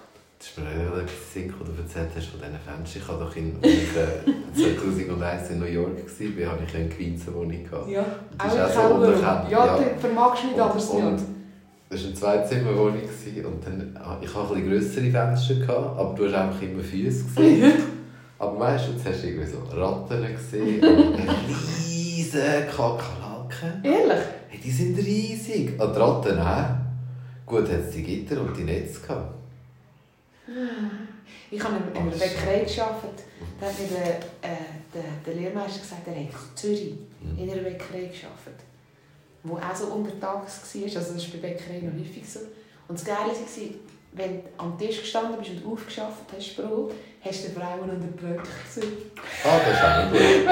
[0.56, 3.01] Das ist mir auch etwas was du erzählt hast von diesen Fenstern.
[3.01, 6.89] Ich war doch in, als ich äh, 2001 in New York war, habe ich eine
[6.89, 7.89] Queensen-Wohnung gehabt.
[7.89, 8.06] Ja,
[8.38, 9.08] Das auch ist auch so Keller.
[9.08, 9.78] unterkannt, Ja, ja.
[9.78, 11.26] du vermagst nicht anders und, nicht.
[11.89, 15.99] Das war eine Zweizimmerwohnung gewesen und dann, ah, ich hatte ein bisschen grössere Fenster, gehabt,
[15.99, 17.74] aber du hast einfach immer Füße gesehen.
[18.39, 21.16] aber du, jetzt hast du irgendwie so Ratten gesehen und
[21.88, 23.84] riesige Kakerlaken.
[23.84, 24.24] Ehrlich?
[24.47, 25.80] Hey, die sind riesig.
[25.80, 26.66] Und die Ratten auch.
[27.45, 29.34] Gut, hat es die Gitter und die Netze gehabt.
[31.49, 33.25] Ich habe in einer Bäckerei gearbeitet.
[33.59, 34.57] Da hat mir der, äh,
[34.93, 36.93] der, der Lehrmeister gesagt, er hat in Zürich
[37.37, 38.65] in einer Bäckerei gearbeitet,
[39.43, 40.83] wo auch so untertags war.
[40.83, 42.41] Also das ist bei Bäckerei noch häufig so.
[42.87, 43.69] Und das Geile war,
[44.13, 46.93] wenn du am Tisch gestanden bist und aufgeschafft hast Brot,
[47.23, 48.93] hast du die Frauen unterdrückt gesehen.
[49.43, 50.45] Ah, das ist auch nicht gut.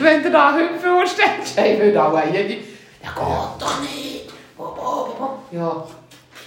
[0.00, 2.54] Wenn du da, heute vorstellst, hey, würde auch jede...
[3.02, 4.28] Ja, geht doch nicht!
[4.56, 5.56] Bo, bo, bo, bo.
[5.56, 5.86] Ja,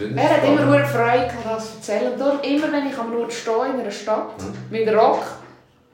[0.01, 2.13] Schön, er hat immer hohe Freude gehabt, das zu erzählen.
[2.13, 4.33] Und darum, immer wenn ich am Ort stehe in einer Stadt
[4.71, 5.23] mit Rock,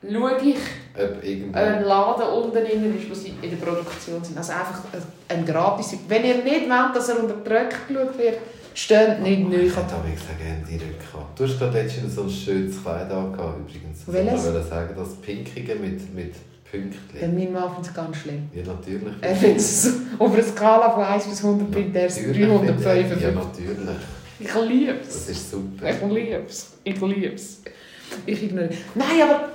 [0.02, 0.58] schaue ich,
[0.96, 4.38] Ob ein Laden unten drin ist, wo sie in der Produktion sind.
[4.38, 5.98] Also einfach ein, ein gratis.
[6.08, 8.38] Wenn ihr nicht wollt, dass er unter die Röcke geschaut wird,
[8.74, 9.58] steht nicht Ich neu.
[9.58, 13.60] hätte aber gesagt, gerne die Rücke Du hast gerade letztens so ein schönes Kleid angehabt,
[13.60, 14.08] übrigens.
[14.08, 16.34] Wollte Ich sagen, das Pinkige mit, mit
[16.72, 17.02] Pünktchen.
[17.20, 18.50] Denn mein Mann findet es ganz schlimm.
[18.54, 19.14] Ja, natürlich.
[19.22, 22.74] Er findet es auf einer Skala von 1 bis 100 findet er es Natürlich finde
[22.74, 23.22] ich- 355.
[23.24, 23.98] Ja, natürlich.
[24.40, 25.30] Ich liebe Das es.
[25.30, 25.90] ist super.
[25.90, 26.72] Ich liebe es.
[26.84, 27.62] Ich liebe es.
[28.26, 28.74] Ich ignoriere.
[28.96, 29.50] Nein, aber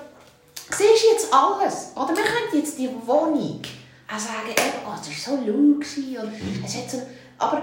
[0.70, 1.92] siehst du jetzt alles?
[1.94, 3.60] Oder wir können jetzt die Wohnung
[4.12, 4.48] auch sagen,
[4.86, 7.02] oh, es war so laut und es hat so...
[7.38, 7.62] Aber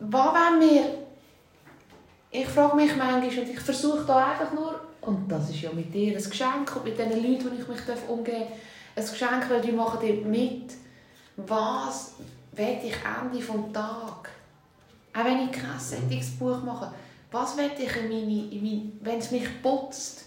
[0.00, 0.82] was wollen wir...
[2.30, 5.94] Ich frage mich manchmal und ich versuche da einfach nur, und das ist ja mit
[5.94, 8.50] dir ein Geschenk und mit den Leuten, die ich mich umgeben darf,
[8.96, 10.72] ein Geschenk, weil die machen dir mit.
[11.36, 12.14] Was
[12.52, 14.32] will ich Ende des Tages?
[15.14, 16.92] Auch wenn ich kein solches Buch mache.
[17.30, 20.24] Was will ich in meine, in meine wenn es mich putzt?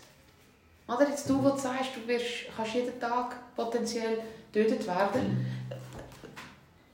[0.87, 2.25] Oder jetzt du, wo du sagst, du wirst,
[2.55, 4.19] kannst jeden Tag potenziell
[4.51, 5.45] getötet werden.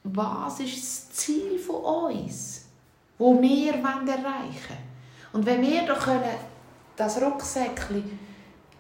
[0.04, 2.66] Was ist das Ziel von uns,
[3.18, 4.78] wo wir wollen erreichen
[5.34, 6.55] Und wenn wir doch können,
[6.96, 8.04] das Rucksäckchen,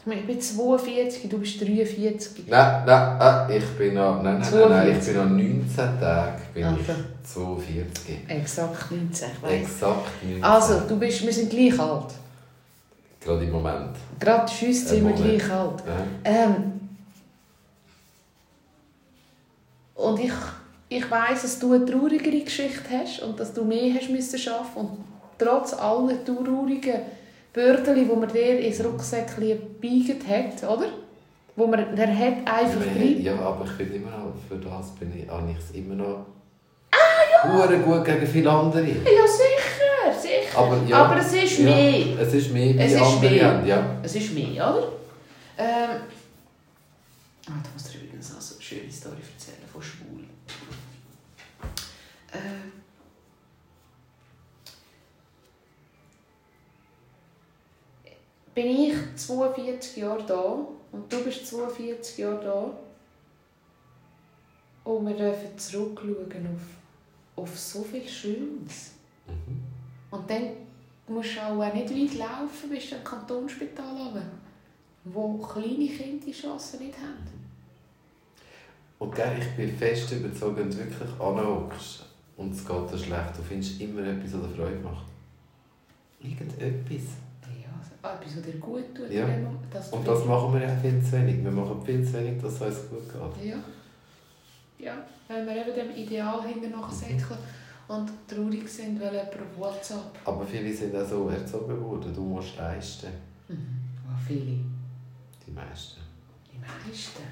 [0.07, 2.47] ich bin 42, du bist 43.
[2.47, 4.21] Nein, nein, ah, ich bin noch...
[4.21, 5.13] Nein, nein, nein, nein, ich 42.
[5.13, 6.79] bin noch 19 Tage, bin Also.
[6.79, 8.17] ich 42.
[8.27, 9.51] Exakt 19, ich weiss.
[9.51, 10.43] Exakt 19.
[10.43, 12.13] Also, du bist, wir sind gleich alt.
[13.19, 13.95] Gerade im Moment.
[14.19, 15.83] Gerade sonst sind wir gleich alt.
[15.87, 16.31] Ja.
[16.31, 16.75] Ähm,
[19.95, 20.33] und ich,
[20.89, 24.79] ich weiss, dass du eine traurigere Geschichte hast und dass du mehr hast müssen arbeiten
[24.79, 24.97] und
[25.39, 27.01] trotz aller traurigen
[27.55, 30.89] Bördeli, die man dir ins Rucksäckchen gebeiget hat, oder?
[31.55, 33.23] Wo man, der hat einfach drin.
[33.23, 36.25] Ja, aber ich bin immer noch, für das bin ich, habe ich es immer noch
[36.91, 37.77] ah, ja.
[37.77, 38.85] gut gegen viele andere.
[38.85, 40.57] Ja, sicher, sicher.
[40.57, 42.19] Aber, ja, Aber es ist ja, mehr.
[42.19, 43.53] Es ist mehr, Es ist mehr.
[43.53, 43.99] haben, ja.
[44.03, 44.91] Es ist mehr, oder?
[45.57, 46.01] Ähm,
[47.47, 50.25] ah, da muss ich übrigens auch so eine schöne Story erzählen von Schwul.
[52.33, 52.73] Ähm,
[58.55, 62.71] bin ich 42 Jahre da und du bist 42 Jahre da
[64.89, 68.93] und wir dürfen zurückschauen auf, auf so viel Schönes.
[69.27, 69.61] Mhm.
[70.09, 70.51] Und dann
[71.07, 74.23] musst du auch nicht weit laufen bis zum Kantonsspital runter,
[75.03, 77.35] wo kleine Kinder die Chance nicht haben.
[78.97, 82.05] Und gell, ich bin fest überzeugt, wenn du wirklich anhockst
[82.37, 85.05] und es geht dir schlecht, du findest immer etwas, was dir Freude macht.
[86.21, 87.24] Irgendetwas.
[88.13, 89.09] Etwas, was dir gut tut.
[89.11, 89.27] Ja.
[89.27, 91.43] wenn man- dass Und das machen wir ja viel zu wenig.
[91.43, 93.49] Wir machen viel zu wenig, dass es uns gut geht.
[93.51, 93.57] Ja.
[94.77, 94.93] Ja,
[95.27, 97.39] weil wir eben dem Ideal hinten nachsäckeln
[97.87, 100.11] und traurig sind, weil jemand auf WhatsApp...
[100.25, 103.07] Aber viele sind auch so erzogen worden, du musst leisten.
[103.47, 103.55] Mhm.
[104.05, 104.57] Ja, viele.
[105.47, 106.01] Die meisten.
[106.51, 107.23] Die meisten.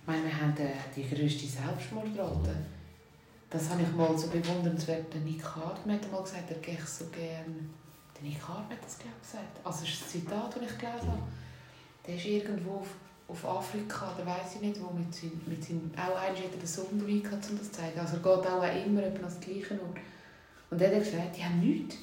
[0.00, 2.54] Ich meine, wir haben äh, die grösste Selbstmordrate.
[3.50, 5.12] Das habe ich mal so bewundernswert.
[5.14, 7.70] Der Nick Hartmann hat mal gesagt, er gehe so gern.
[8.16, 9.56] Der Nick Hartmann hat das, glaube ich, gesagt.
[9.64, 11.22] Also, das ist ein Zitat, das ich gelesen habe.
[12.06, 12.88] Der ist irgendwo auf,
[13.28, 16.58] auf Afrika, da weiß ich nicht wo, mit seinem, mit seinem auch einmal hat er
[16.58, 18.00] den Sohn dabei gehabt, um das zu zeigen.
[18.00, 19.98] Also, er geht auch immer etwa an das Gleiche Ort.
[20.70, 21.96] Und er hat gesagt, die haben nichts.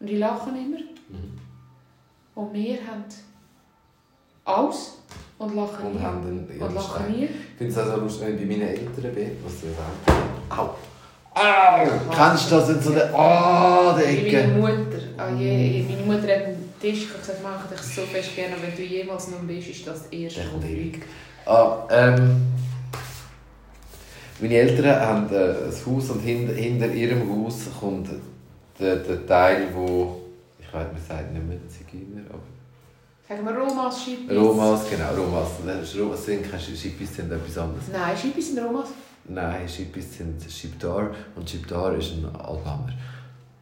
[0.00, 0.78] Und die lachen immer.
[1.08, 1.38] Mhm.
[2.34, 3.04] Und wir haben
[4.44, 4.98] alles
[5.38, 6.02] und lachen Und nie.
[6.02, 7.24] haben dann Und ihren lachen nie.
[7.24, 10.20] Ich finde es auch so lustig, wenn ich bei meinen Eltern bin, was sie sagen.
[10.50, 10.74] Au!
[11.34, 11.86] Au!
[12.14, 13.10] Kennst du das, wenn so der...
[13.14, 14.48] Oh, der Wie meine Ecke!
[14.58, 14.93] Mutter.
[15.16, 18.82] Ah, je, meine Mutter hat einen Tisch gesagt, mache dich so fest gerne, wenn du
[18.82, 21.04] jemals noch bist, ist das kommt fliegt.
[21.46, 22.42] Ah, ähm...
[24.40, 28.08] Meine Eltern haben äh, ein Haus und hinter, hinter ihrem Haus kommt
[28.80, 30.22] der, der Teil, wo...
[30.58, 32.42] Ich weiß, man sagt nicht mehr Zigeuner, aber...
[33.28, 34.36] Sagen wir Romas, Schippis?
[34.36, 35.96] Romas, genau, Romas.
[35.96, 37.84] Romas sind keine Schippis, sind etwas anderes.
[37.92, 38.88] Nein, Schippis sind Romas.
[39.26, 42.92] Nein, Schippis sind Schiptar und Schiptar ist ein Albaner.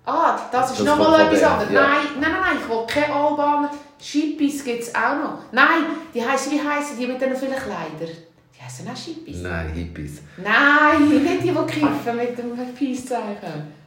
[0.05, 1.73] Ah, das ist nochmal etwas anderes.
[1.73, 1.81] ja.
[1.81, 3.71] Nein, nein, nein, ich will keine Albaner.
[4.01, 5.39] Schippis gibt es auch noch.
[5.53, 8.17] Nein, die heißen, wie heißen die mit den vielen Kleidern?
[8.59, 9.43] Die heißen auch Schippis.
[9.43, 10.23] Nein, Hippies.
[10.39, 13.83] Nein, nicht die, die kiffen mit dem Peace-Zeichen.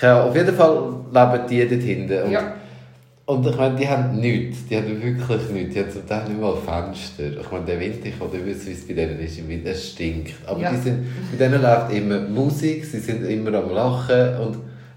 [0.00, 2.22] Ja, auf jeden Fall leben die dort hinten.
[2.24, 2.54] Und, Ja.
[3.26, 4.66] und ich meine, die haben nichts.
[4.68, 5.74] Die haben wirklich nichts.
[5.74, 7.40] Die haben zum Teil nicht mal Fenster.
[7.40, 9.38] Ich meine, der Winter, ich kann wissen, wie es bei denen ist.
[9.38, 10.34] Im Winter stinkt.
[10.46, 10.70] Aber Ja.
[10.70, 14.56] die sind, bei denen läuft immer Musik, sie sind immer am Lachen und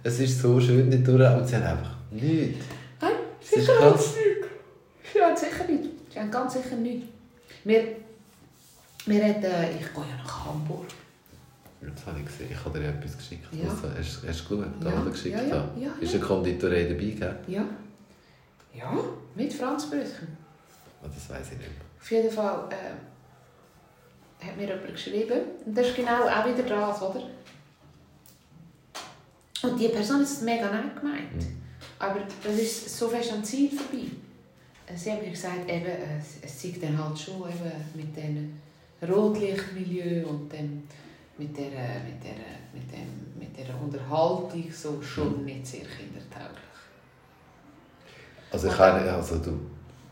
[0.09, 2.65] Es ist so schön nicht durch und sie haben einfach nichts.
[2.99, 4.15] Nein, sicher krass.
[4.15, 4.49] nicht.
[5.13, 5.89] Sie haben sicher nicht.
[6.11, 7.03] Sie haben ganz sicher nicht.
[7.63, 7.83] Wir,
[9.05, 10.87] wir hatten, äh, ich gehe ja nach Hamburg.
[11.81, 13.45] Jetzt habe ich gesehen, ich habe dir etwas geschickt.
[13.51, 13.69] Ja.
[13.69, 15.79] Also, hast, hast du geschaut, Ja, was geschickt ja, ja, habe?
[15.79, 16.19] ja, Ist ja.
[16.19, 17.35] eine Konditorei dabei, gell?
[17.47, 17.65] Ja.
[18.73, 18.97] Ja,
[19.35, 20.37] mit Franz Brüchen.
[21.03, 21.85] Oh, das weiß ich nicht mehr.
[22.01, 25.39] Auf jeden Fall äh, hat mir jemand geschrieben.
[25.65, 27.21] Und das ist genau auch wieder das, oder?
[29.63, 31.35] Und die Person ist mega nett gemeint.
[31.35, 31.61] Mhm.
[31.97, 34.05] Aber das ist so fest am Ziel vorbei.
[34.95, 35.85] Sie haben mir gesagt, eben,
[36.41, 38.59] es- zeigt dann halt schon eben mit dem
[39.07, 40.83] Rotlichtmilieu und dem,
[41.37, 42.35] mit, der, mit, der,
[42.73, 46.59] mit, dem, mit der Unterhaltung so schon nicht sehr kindertauglich.
[48.51, 49.59] Also ich, habe, also, du,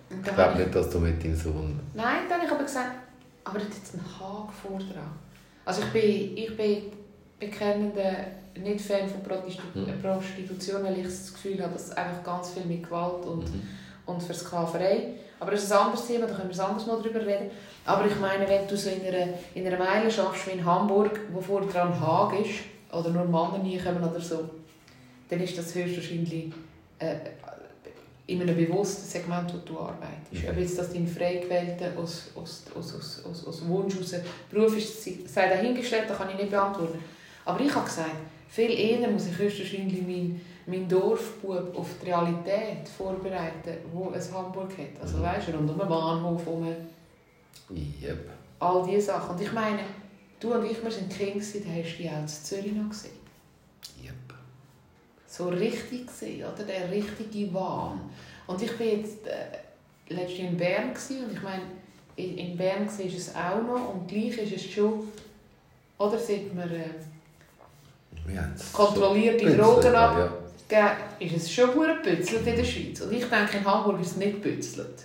[0.10, 1.80] ich glaube nicht, dass du mit deinem Sohn...
[1.96, 2.92] Nein, dann habe ich aber gesagt,
[3.44, 5.12] aber das ist ein Haken vor dran.
[5.66, 6.84] Also ich bin, ich bin
[7.40, 8.28] bekennender
[8.64, 10.02] nicht Fan von Prostitu Mhm.
[10.02, 13.62] Prostitution, weil ich das Gefühl habe, dass es einfach ganz viel mit Gewalt und, Mhm.
[14.06, 15.14] und Versklaverei.
[15.40, 17.52] Aber das ist ein anderes Thema, da können wir ein anderes Mal drüber reden.
[17.86, 21.20] Aber ich meine, wenn du so in einer, in einer Meile schaffst wie in Hamburg,
[21.32, 22.60] wo vor dran Haag ist,
[22.92, 24.50] oder nur Männer reinkommen oder so,
[25.30, 26.52] dann ist das höchstwahrscheinlich
[27.00, 27.16] äh,
[28.26, 30.44] in einem bewussten Segment, wo du arbeitest.
[30.44, 30.50] Mhm.
[30.50, 34.16] Ob jetzt das dein frei gewählter aus, aus, aus, aus, aus, aus Wunsch aus
[34.50, 37.00] Beruf ist, sei dahingestellt, das kann ich nicht beantworten.
[37.46, 38.10] Aber ich habe gesagt,
[38.48, 44.72] viel eher muss ich höchstwahrscheinlich meinen mein Dorfbub auf die Realität vorbereiten, wo es Hamburg
[44.78, 45.02] hat.
[45.02, 46.68] Also weißt du, rund um den Bahnhof, um
[47.70, 48.30] Yep.
[48.60, 49.36] all diese Sachen.
[49.36, 49.80] Und ich meine,
[50.40, 53.12] du und ich, wir sind gewesen, da hast du die auch in Zürich noch gesehen.
[54.04, 54.14] Yep.
[55.26, 56.64] so richtig gesehen, oder?
[56.64, 58.02] Der richtige Wahn.
[58.46, 61.64] Und ich bin jetzt äh, letztens in Bern gewesen, und ich meine,
[62.18, 65.08] in, in Bern war es auch noch und gleich ist es schon,
[65.98, 66.90] oder seit man äh,
[68.28, 70.32] Wir haben es kontrolliert die so Drogen ja, ab,
[70.70, 70.98] ja.
[71.20, 73.02] ist es schon gut gebützelt in der Schweiz.
[73.02, 75.04] Und ich denke, in Hamburg ist es nicht gebützelt.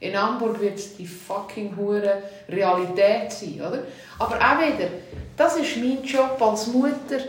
[0.00, 3.84] In Hamburg wird es die fucking hure Realität sein, oder?
[4.18, 4.88] Aber auch wieder,
[5.36, 7.20] das ist mein Job als Mutter.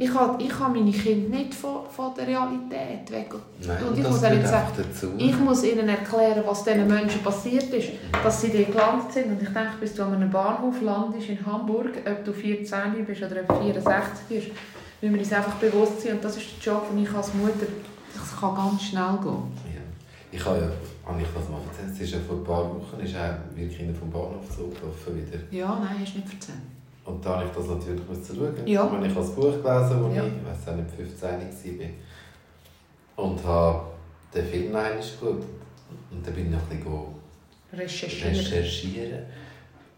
[0.00, 3.34] Ich habe, ich meine Kinder nicht von, von der Realität weg.
[3.66, 5.08] Nein, Und ich muss nicht einfach dazu.
[5.18, 7.88] Ich muss ihnen erklären, was diesen Menschen passiert ist,
[8.22, 9.32] dass sie dort gelandet sind.
[9.32, 13.22] Und ich denke, bis du an einem Bahnhof landest in Hamburg, ob du 14 bist
[13.24, 14.46] oder ob du 64 bist,
[15.00, 16.12] müssen wir uns einfach bewusst sein.
[16.12, 17.66] Und das ist der Job, den ich als Mutter,
[18.14, 19.42] das kann ganz schnell gehen.
[19.74, 19.82] Ja.
[20.30, 23.00] Ich habe ja, habe ich das mal erzählt, es ist ja vor ein paar Wochen
[23.02, 25.38] ist auch wir Kinder vom Bahnhof zurückgelaufen wieder.
[25.50, 26.77] Ja, nein, hast du nicht erzählt.
[27.08, 28.66] Und da habe ich das natürlich müssen schauen.
[28.66, 28.84] Ja.
[28.84, 30.26] Meine, ich habe das Buch gelesen, als Ja.
[30.26, 31.40] ich, ich weiß nicht, 15
[33.16, 33.24] war.
[33.24, 33.86] Und habe
[34.34, 35.42] den Film einmal geschaut.
[36.10, 37.14] Und dann bin ich noch ein bisschen
[37.72, 38.34] Recherchieren.
[38.36, 39.22] recherchieren.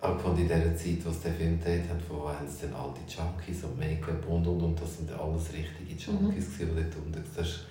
[0.00, 2.94] Aber von in dieser Zeit, sie den Film gedreht haben, wo haben sie dann all
[2.96, 6.52] die Junkies und Make-up und und und, das sind alles richtige Junkies, mhm.
[6.58, 7.66] die dort unten ist-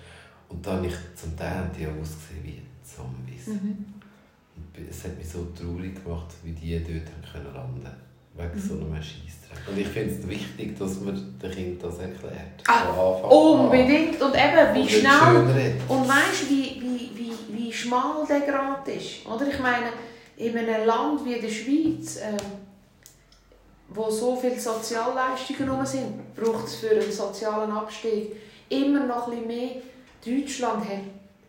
[0.48, 3.46] Und dann ich zum Teil haben die ausgesehen wie Zombies.
[3.48, 3.84] Mhm.
[4.56, 8.09] Und es hat mich so traurig gemacht, wie die dort haben können landen
[8.40, 9.68] Wegen so einem Scheissdreck.
[9.68, 12.62] Und ich finde es wichtig, dass man den Kindern das erklärt.
[12.66, 12.88] Ah.
[13.28, 14.20] Unbedingt.
[14.20, 15.76] Und eben, wie Und schnell.
[15.88, 19.26] Und weißt du, wie, wie, wie, wie schmal der Grad ist?
[19.26, 19.90] Oder ich meine,
[20.36, 22.36] in einem Land wie der Schweiz, ähm,
[23.90, 28.36] wo so viele Sozialleistungen rum sind, braucht es für einen sozialen Abstieg
[28.68, 29.70] immer noch ein bisschen mehr.
[30.24, 31.00] Deutschland hat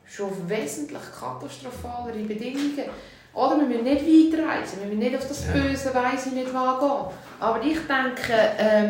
[0.06, 2.90] schon wesentlich katastrophalere Bedingungen.
[3.34, 6.56] Oder wir müssen nicht weit reisen, wir müssen nicht auf das böse Weise nicht gehen.
[7.40, 8.90] Aber ich denke, ähm,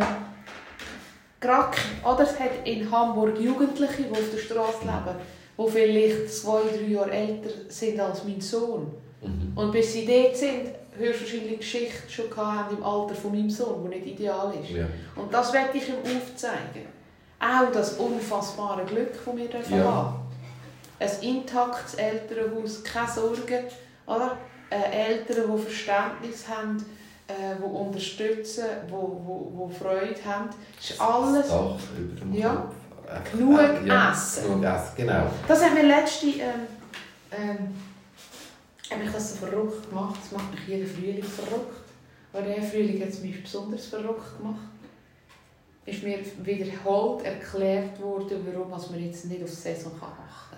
[1.39, 5.15] gerade, oder es hat in Hamburg Jugendliche, die auf der Straße leben,
[5.57, 8.91] die vielleicht zwei, drei Jahre älter sind als mein Sohn.
[9.21, 9.51] Mhm.
[9.55, 13.99] Und bis sie dort sind, höchstwahrscheinlich Geschichte schon gehabt im Alter von meinem Sohn, der
[13.99, 14.71] nicht ideal ist.
[14.71, 14.85] Ja.
[15.15, 16.87] Und das werde ich ihm aufzeigen.
[17.39, 19.83] Auch das unfassbare Glück, das wir Ja.
[19.85, 20.15] haben.
[20.99, 23.65] Ein intaktes Elternhaus, keine Sorgen.
[24.05, 24.37] Oder?
[24.69, 26.77] Äh, Eltern, die Verständnis haben,
[27.27, 30.49] äh, die unterstützen, die, die, die Freude haben.
[30.77, 31.47] Das ist alles.
[31.49, 32.55] Dach über dem Ja.
[32.55, 32.75] Kopf.
[33.09, 34.43] Einfach- Genug äh, ja, Essen.
[34.45, 35.23] Genug Essen, genau.
[35.47, 36.67] Das hat mir letzte ähm,
[37.31, 37.75] ähm,
[38.89, 40.15] hat mich das so verrückt gemacht.
[40.21, 41.75] Das macht mich jeden Frühling verrückt.
[42.33, 44.59] Aber der Frühling hat es mich besonders verrückt gemacht.
[45.85, 50.50] Ist mir wiederholt erklärt worden, warum man jetzt nicht auf die Saison machen kann.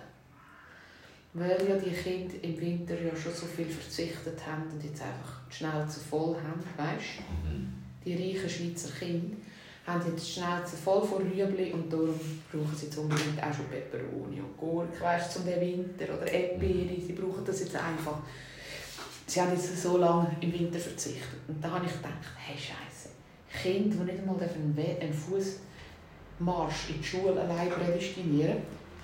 [1.35, 5.41] Weil ja die Kinder im Winter ja schon so viel verzichtet haben und jetzt einfach
[5.49, 7.73] die Schnauze voll haben, weißt Mhm.
[8.05, 9.35] Die reichen Schweizer Kinder
[9.87, 12.13] haben jetzt die Schnauze voll von Rüebli und darum
[12.51, 16.31] brauchen sie jetzt unbedingt auch schon Peperoni und Gurke, weißt du, zum den Winter oder
[16.31, 17.01] Erdbeere.
[17.01, 18.19] Sie brauchen das jetzt einfach.
[19.25, 21.39] Sie haben jetzt so lange im Winter verzichtet.
[21.47, 23.09] Und da habe ich gedacht, hey Scheiße,
[23.61, 25.57] Kinder, die nicht einmal einen, We- einen Fuß
[26.39, 28.57] Marsch in die Schule allein prädestinieren,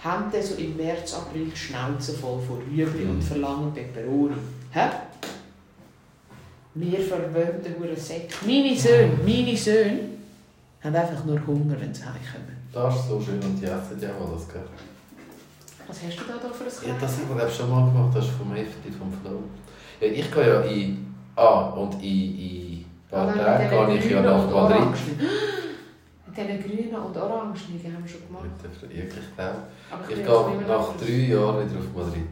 [0.03, 4.35] haben dann so im März, April Schnauze voll von Rüebli und verlangen Peperoni.
[4.71, 4.87] Hä?
[6.75, 8.35] Wir verwöhnten hure Säcke.
[8.45, 9.99] Meine Söhne, meine Söhne,
[10.83, 12.55] haben einfach nur Hunger, wenn sie heimkommen.
[12.71, 14.61] Das ist so schön und die essen ja alles, gell?
[15.87, 17.01] Was hast du da, da für ein Ja, Kleid?
[17.01, 19.43] das haben wir schon mal gemacht, das ist vom Hefti, vom Flow.
[19.99, 21.13] Ja, ich gehe ja in...
[21.35, 24.99] Ah, und in, in Tagen mit gehe ich ja nach Madrid.
[26.29, 28.43] Mit diesen grünen und orangen haben wir schon gemacht.
[28.43, 32.23] Mit der Fre- Ich Ich gehe nach drei Jahren wieder auf Madrid.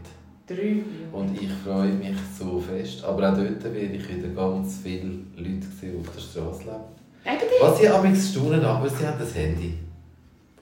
[0.48, 1.14] Drei Jahre.
[1.14, 3.04] Und ich freue mich so fest.
[3.04, 6.98] Aber auch dort werde ich wieder ganz viele Leute sehen, die auf der Straße leben.
[7.26, 7.52] Eben.
[7.62, 9.78] Was ich am staunen aber sie haben das Handy.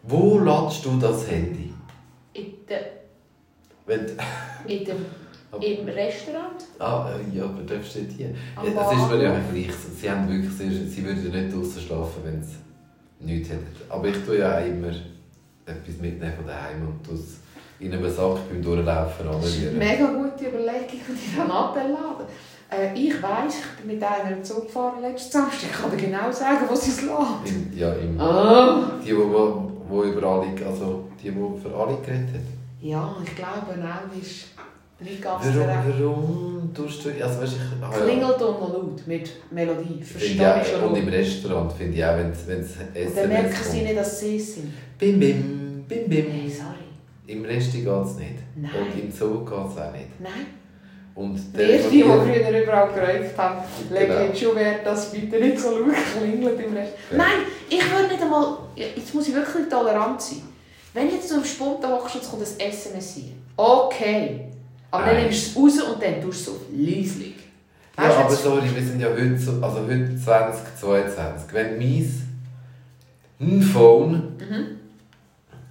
[0.04, 1.74] Wo ladest du das Handy?
[2.34, 2.82] In, der,
[3.86, 4.02] Wenn,
[4.68, 5.06] in dem,
[5.62, 6.66] im Restaurant.
[6.80, 8.34] ah, äh, ja, aber darfst du nicht hier?
[8.62, 9.72] Es ist mir ja gleich.
[9.74, 12.56] Sie, haben wirklich, sie, würden nicht draußen schlafen, wenn sie
[13.20, 13.68] nichts hätten.
[13.90, 14.90] Aber ich tue ja auch immer
[15.66, 17.38] etwas mitnehmen von daheim und es
[17.80, 22.26] in einem Sack beim Durchlaufen Das ist eine mega gute Überlegung und ich kann abladen.
[22.72, 25.70] Äh, ich weiss, ich bin mit einer Zug gefahren letzten Samstag.
[25.72, 27.02] Ich kann dir genau sagen, wo sie es.
[27.02, 28.92] Im, ja, im, Ah.
[29.02, 32.42] Die, die, wo, wo über alle, also die, die für alle geredet hat.
[32.82, 34.46] Ja, ich glaube, auch ist
[35.22, 36.00] ganz Warum, korrekt.
[36.00, 37.10] warum tust du...
[37.24, 37.98] Also weißt, ich, ah, ja.
[38.06, 40.02] Klingelton noch laut mit Melodie.
[40.02, 40.84] Verstehe ich ich schon.
[40.90, 44.38] und im Restaurant finde ich auch, wenn es Und dann merken sie nicht, dass sie
[44.38, 44.74] es sind.
[44.98, 46.50] Bim, bim, bim, Hey, bim.
[46.52, 46.86] sorry.
[47.28, 48.36] Im Resti geht es nicht.
[48.56, 48.72] Nein.
[48.80, 50.20] Und im Zoo geht es auch nicht.
[50.20, 50.46] Nein.
[51.16, 54.22] Und Der, die, die früher überall geräumt haben, legen Genau.
[54.26, 56.94] jetzt schon Wert, dass es bitte nicht so laut klingelt im Rest.
[57.10, 57.24] Genau.
[57.24, 57.38] Nein,
[57.70, 58.58] ich würde nicht einmal...
[58.76, 60.42] Jetzt muss ich wirklich tolerant sein.
[60.94, 63.34] Wenn jetzt so im Spunten hockst es kommt ein SMS rein.
[63.58, 64.42] Okay.
[64.96, 65.24] Aber dann Nein.
[65.26, 67.36] nimmst du es raus und dann tust du es so leislich.
[67.98, 71.54] Ja, aber jetzt- sorry, wir sind ja heute, so, also heute 2022.
[71.54, 71.78] Wenn
[73.40, 74.12] mein Phone...
[74.40, 74.80] Mhm.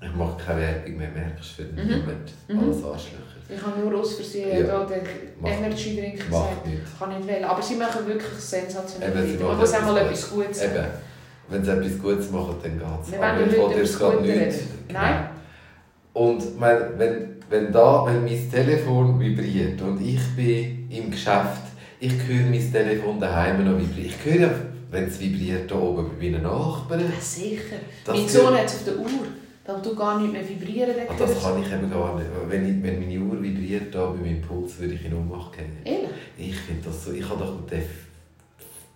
[0.03, 1.89] Ich mache keine Werbung mehr, merkst du, für Mhm.
[1.89, 2.33] niemand.
[2.49, 2.59] Mhm.
[2.59, 3.21] Alles Arschlöcher.
[3.49, 4.79] Ich habe nur aus Versehen Ja.
[4.79, 5.01] da den
[5.45, 6.67] Energy Drink gesagt.
[6.67, 6.91] Nichts.
[6.99, 7.45] Kann nicht wählen.
[7.45, 9.15] Aber sie machen wirklich sensationell.
[9.15, 10.63] Man machen muss auch mal etwas Gutes.
[10.63, 10.85] Eben,
[11.49, 13.13] wenn sie etwas Gutes machen, dann geht es.
[13.19, 14.55] Wollen heute über das Gute reden.
[14.93, 15.29] Nein.
[16.15, 21.63] Und mein, wenn, wenn, da, wenn mein Telefon vibriert und ich bin im Geschäft,
[22.01, 24.11] ich höre mein Telefon daheim noch vibrieren.
[24.11, 24.51] Ich höre ja,
[24.91, 27.01] wenn es vibriert, da oben bei meinen Nachbarn.
[27.01, 27.77] Ja, sicher.
[28.05, 29.27] Das mein Sohn hat es auf der Uhr.
[29.67, 32.27] Da du gar nicht mehr vibrieren Ah, das kann ich eben gar nicht.
[32.49, 35.73] Wenn, ich, wenn meine Uhr vibriert da bei meinem Puls, würde ich in Ohnmacht gehen.
[35.85, 36.11] Ehrlich?
[36.37, 37.13] Ich finde das so...
[37.13, 37.83] Ich habe doch den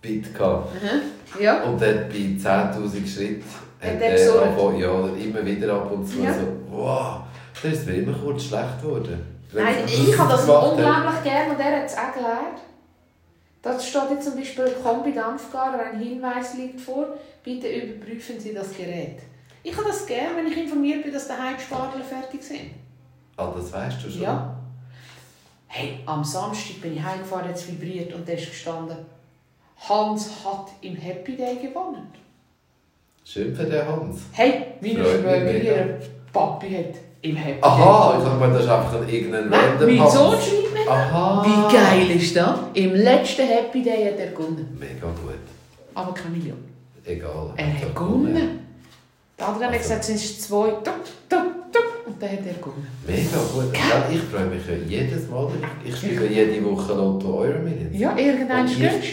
[0.01, 0.71] Bit gehabt.
[0.75, 1.41] Mhm.
[1.41, 1.63] Ja.
[1.63, 3.43] Und dann bei 10'000 Schritten
[3.81, 6.33] Hat der er angefangen, ja, immer wieder ab und zu Ja.
[6.33, 6.39] so,
[6.69, 7.21] wow,
[7.61, 9.39] dann ist mir immer kurz schlecht geworden.
[9.51, 12.59] Nein, ich habe das unglaublich gerne und er hat es auch gelernt.
[13.61, 17.07] Da steht jetzt zum Beispiel Kombi-Dampfgarer, ein Hinweis liegt vor,
[17.43, 19.19] bitte überprüfen Sie das Gerät.
[19.63, 22.71] Ich habe das gerne, wenn ich informiert bin, dass die Heizspargel fertig sind.
[23.35, 24.21] Ah, das weißt du schon?
[24.21, 24.55] Ja.
[25.67, 28.97] Hey, am Samstag bin ich heimgefahren, es vibriert und da ist gestanden,
[29.87, 32.07] Hans hat im Happy Day gewonnen.
[33.23, 34.21] Schön für den Hans.
[34.31, 35.75] Hey, meine Freut mich Schwägerin, mega.
[35.75, 35.99] ihr
[36.33, 39.97] Papi hat im Happy Aha, ich Day habe gemeint, das einfach ein irgendein Nein, random
[39.97, 40.09] mein.
[40.09, 40.91] Sohn schreibt mir.
[40.91, 41.45] Aha.
[41.45, 42.59] Wie geil ist das?
[42.73, 44.77] Im letzten Happy Day hat er gewonnen.
[44.79, 45.33] Mega gut.
[45.95, 46.57] Aber keine Million.
[47.05, 47.53] Egal.
[47.57, 48.59] Er hat gewonnen.
[49.37, 50.69] Der andere hat gesagt, es sind zwei.
[50.69, 50.93] Tup,
[51.29, 52.87] tup, tup, und dann hat er gewonnen.
[53.07, 53.73] Mega gut.
[53.75, 55.47] Ja, ich freue mich ja jedes Mal.
[55.83, 57.97] Ich, ich spiele jede Woche Lotto Euro Millions.
[57.97, 59.07] Ja, irgendwann Und ich- gönnst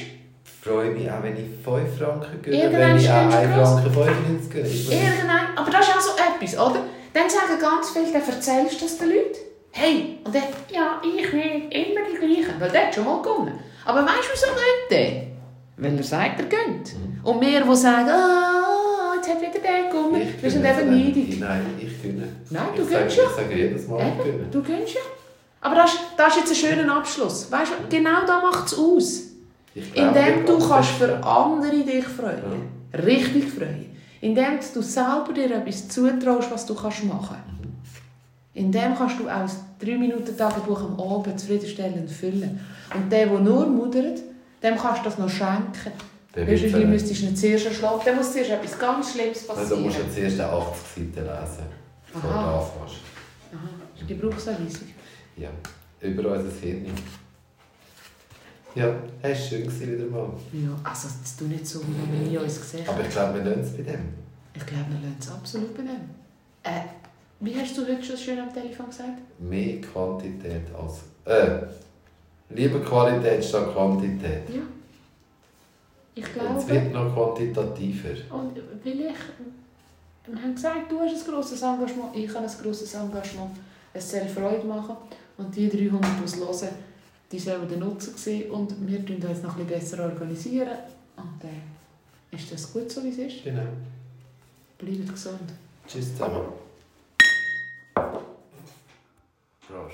[0.62, 3.68] freue mich auch, wenn ich 5 Franken gönne, wenn ich auch stellst du 1 gross.
[3.70, 4.68] Franken 95 gönne.
[4.68, 5.46] Mir Irgendwann.
[5.56, 6.80] Aber das ist auch so etwas, oder?
[7.16, 9.38] Dann sagen ganz viele, dann erzählst du das den Leuten.
[9.70, 12.54] Hey, und dann, ja, ich will immer die gleichen.
[12.60, 13.58] Weil der hat schon mal gewonnen.
[13.86, 15.22] Aber weißt du, wieso gönnt der?
[15.78, 16.94] Weil er sagt, er gönnt.
[17.22, 21.16] Und wir, die sagen, ah, jetzt hat wieder der gewonnen, Ich wir sind eben nicht.
[21.16, 21.38] neidisch.
[21.40, 22.28] Nein, ich gönne.
[22.50, 23.22] Nein, du ich sage, gönnst ja.
[23.24, 24.50] Ich sage jedes Mal, ich Eben, gönne.
[24.50, 25.00] du gönnst ja.
[25.62, 27.50] Aber das, ist- das ist jetzt ein schöner Abschluss.
[27.50, 29.22] Weißt du, genau da macht es aus.
[29.74, 31.24] Ich glaube, Indem du kann kannst für nicht.
[31.24, 32.68] andere dich freuen.
[32.94, 33.95] Richtig freuen.
[34.20, 37.36] Indem du selber dir etwas zutraust, was du kannst machen
[38.54, 42.60] Indem kannst du auch das 3-Minuten-Tagebuch am Abend zufriedenstellend füllen.
[42.94, 44.18] Und der, der nur mudert,
[44.62, 45.92] dem kannst du das noch schenken.
[46.34, 48.00] Der Weißt du, du müsstest nicht zuerst erschlagen.
[48.04, 50.08] Dann muss zuerst etwas ganz Schlimmes Also du musst passieren.
[50.08, 51.64] ja zuerst die 80 Seiten lesen,
[52.12, 52.58] bevor du Aha.
[52.60, 53.00] anfängst.
[53.52, 54.88] Aha, das ist Gebrauchsanweisung.
[55.36, 55.48] Ja,
[56.00, 56.86] über unser Hirn.
[58.76, 60.28] Ja, es war schön wieder mal.
[60.52, 62.94] Ja, also das tu nicht so, wie wir nie uns gesehen haben.
[62.94, 64.00] Aber ich glaube, wir lassen es bei dem.
[64.54, 66.10] Ich glaube, wir lernen es absolut bei dem.
[66.62, 66.82] Äh,
[67.40, 69.18] wie hast du heute schon schön am Telefon gesagt?
[69.38, 71.00] Mehr Quantität als...
[71.24, 71.66] Äh,
[72.50, 74.48] lieber Qualität statt Quantität.
[74.48, 74.62] Ja.
[76.14, 78.34] Ich Und es glaube, wird noch quantitativer.
[78.34, 79.16] und vielleicht
[80.28, 83.56] wir haben gesagt, du hast ein grosses Engagement, ich habe ein grosses Engagement,
[83.92, 84.96] es soll Freude machen
[85.38, 86.68] und die 300, die es hören,
[87.32, 88.10] die sollen der Nutzer
[88.52, 90.78] und wir tun das noch ein besser organisieren.
[91.16, 91.50] Und dann
[92.30, 93.44] äh, ist das gut so, wie es ist.
[93.44, 93.66] Genau.
[94.78, 95.52] Bleibt gesund.
[95.86, 96.42] Tschüss zusammen.
[99.66, 99.84] Prost.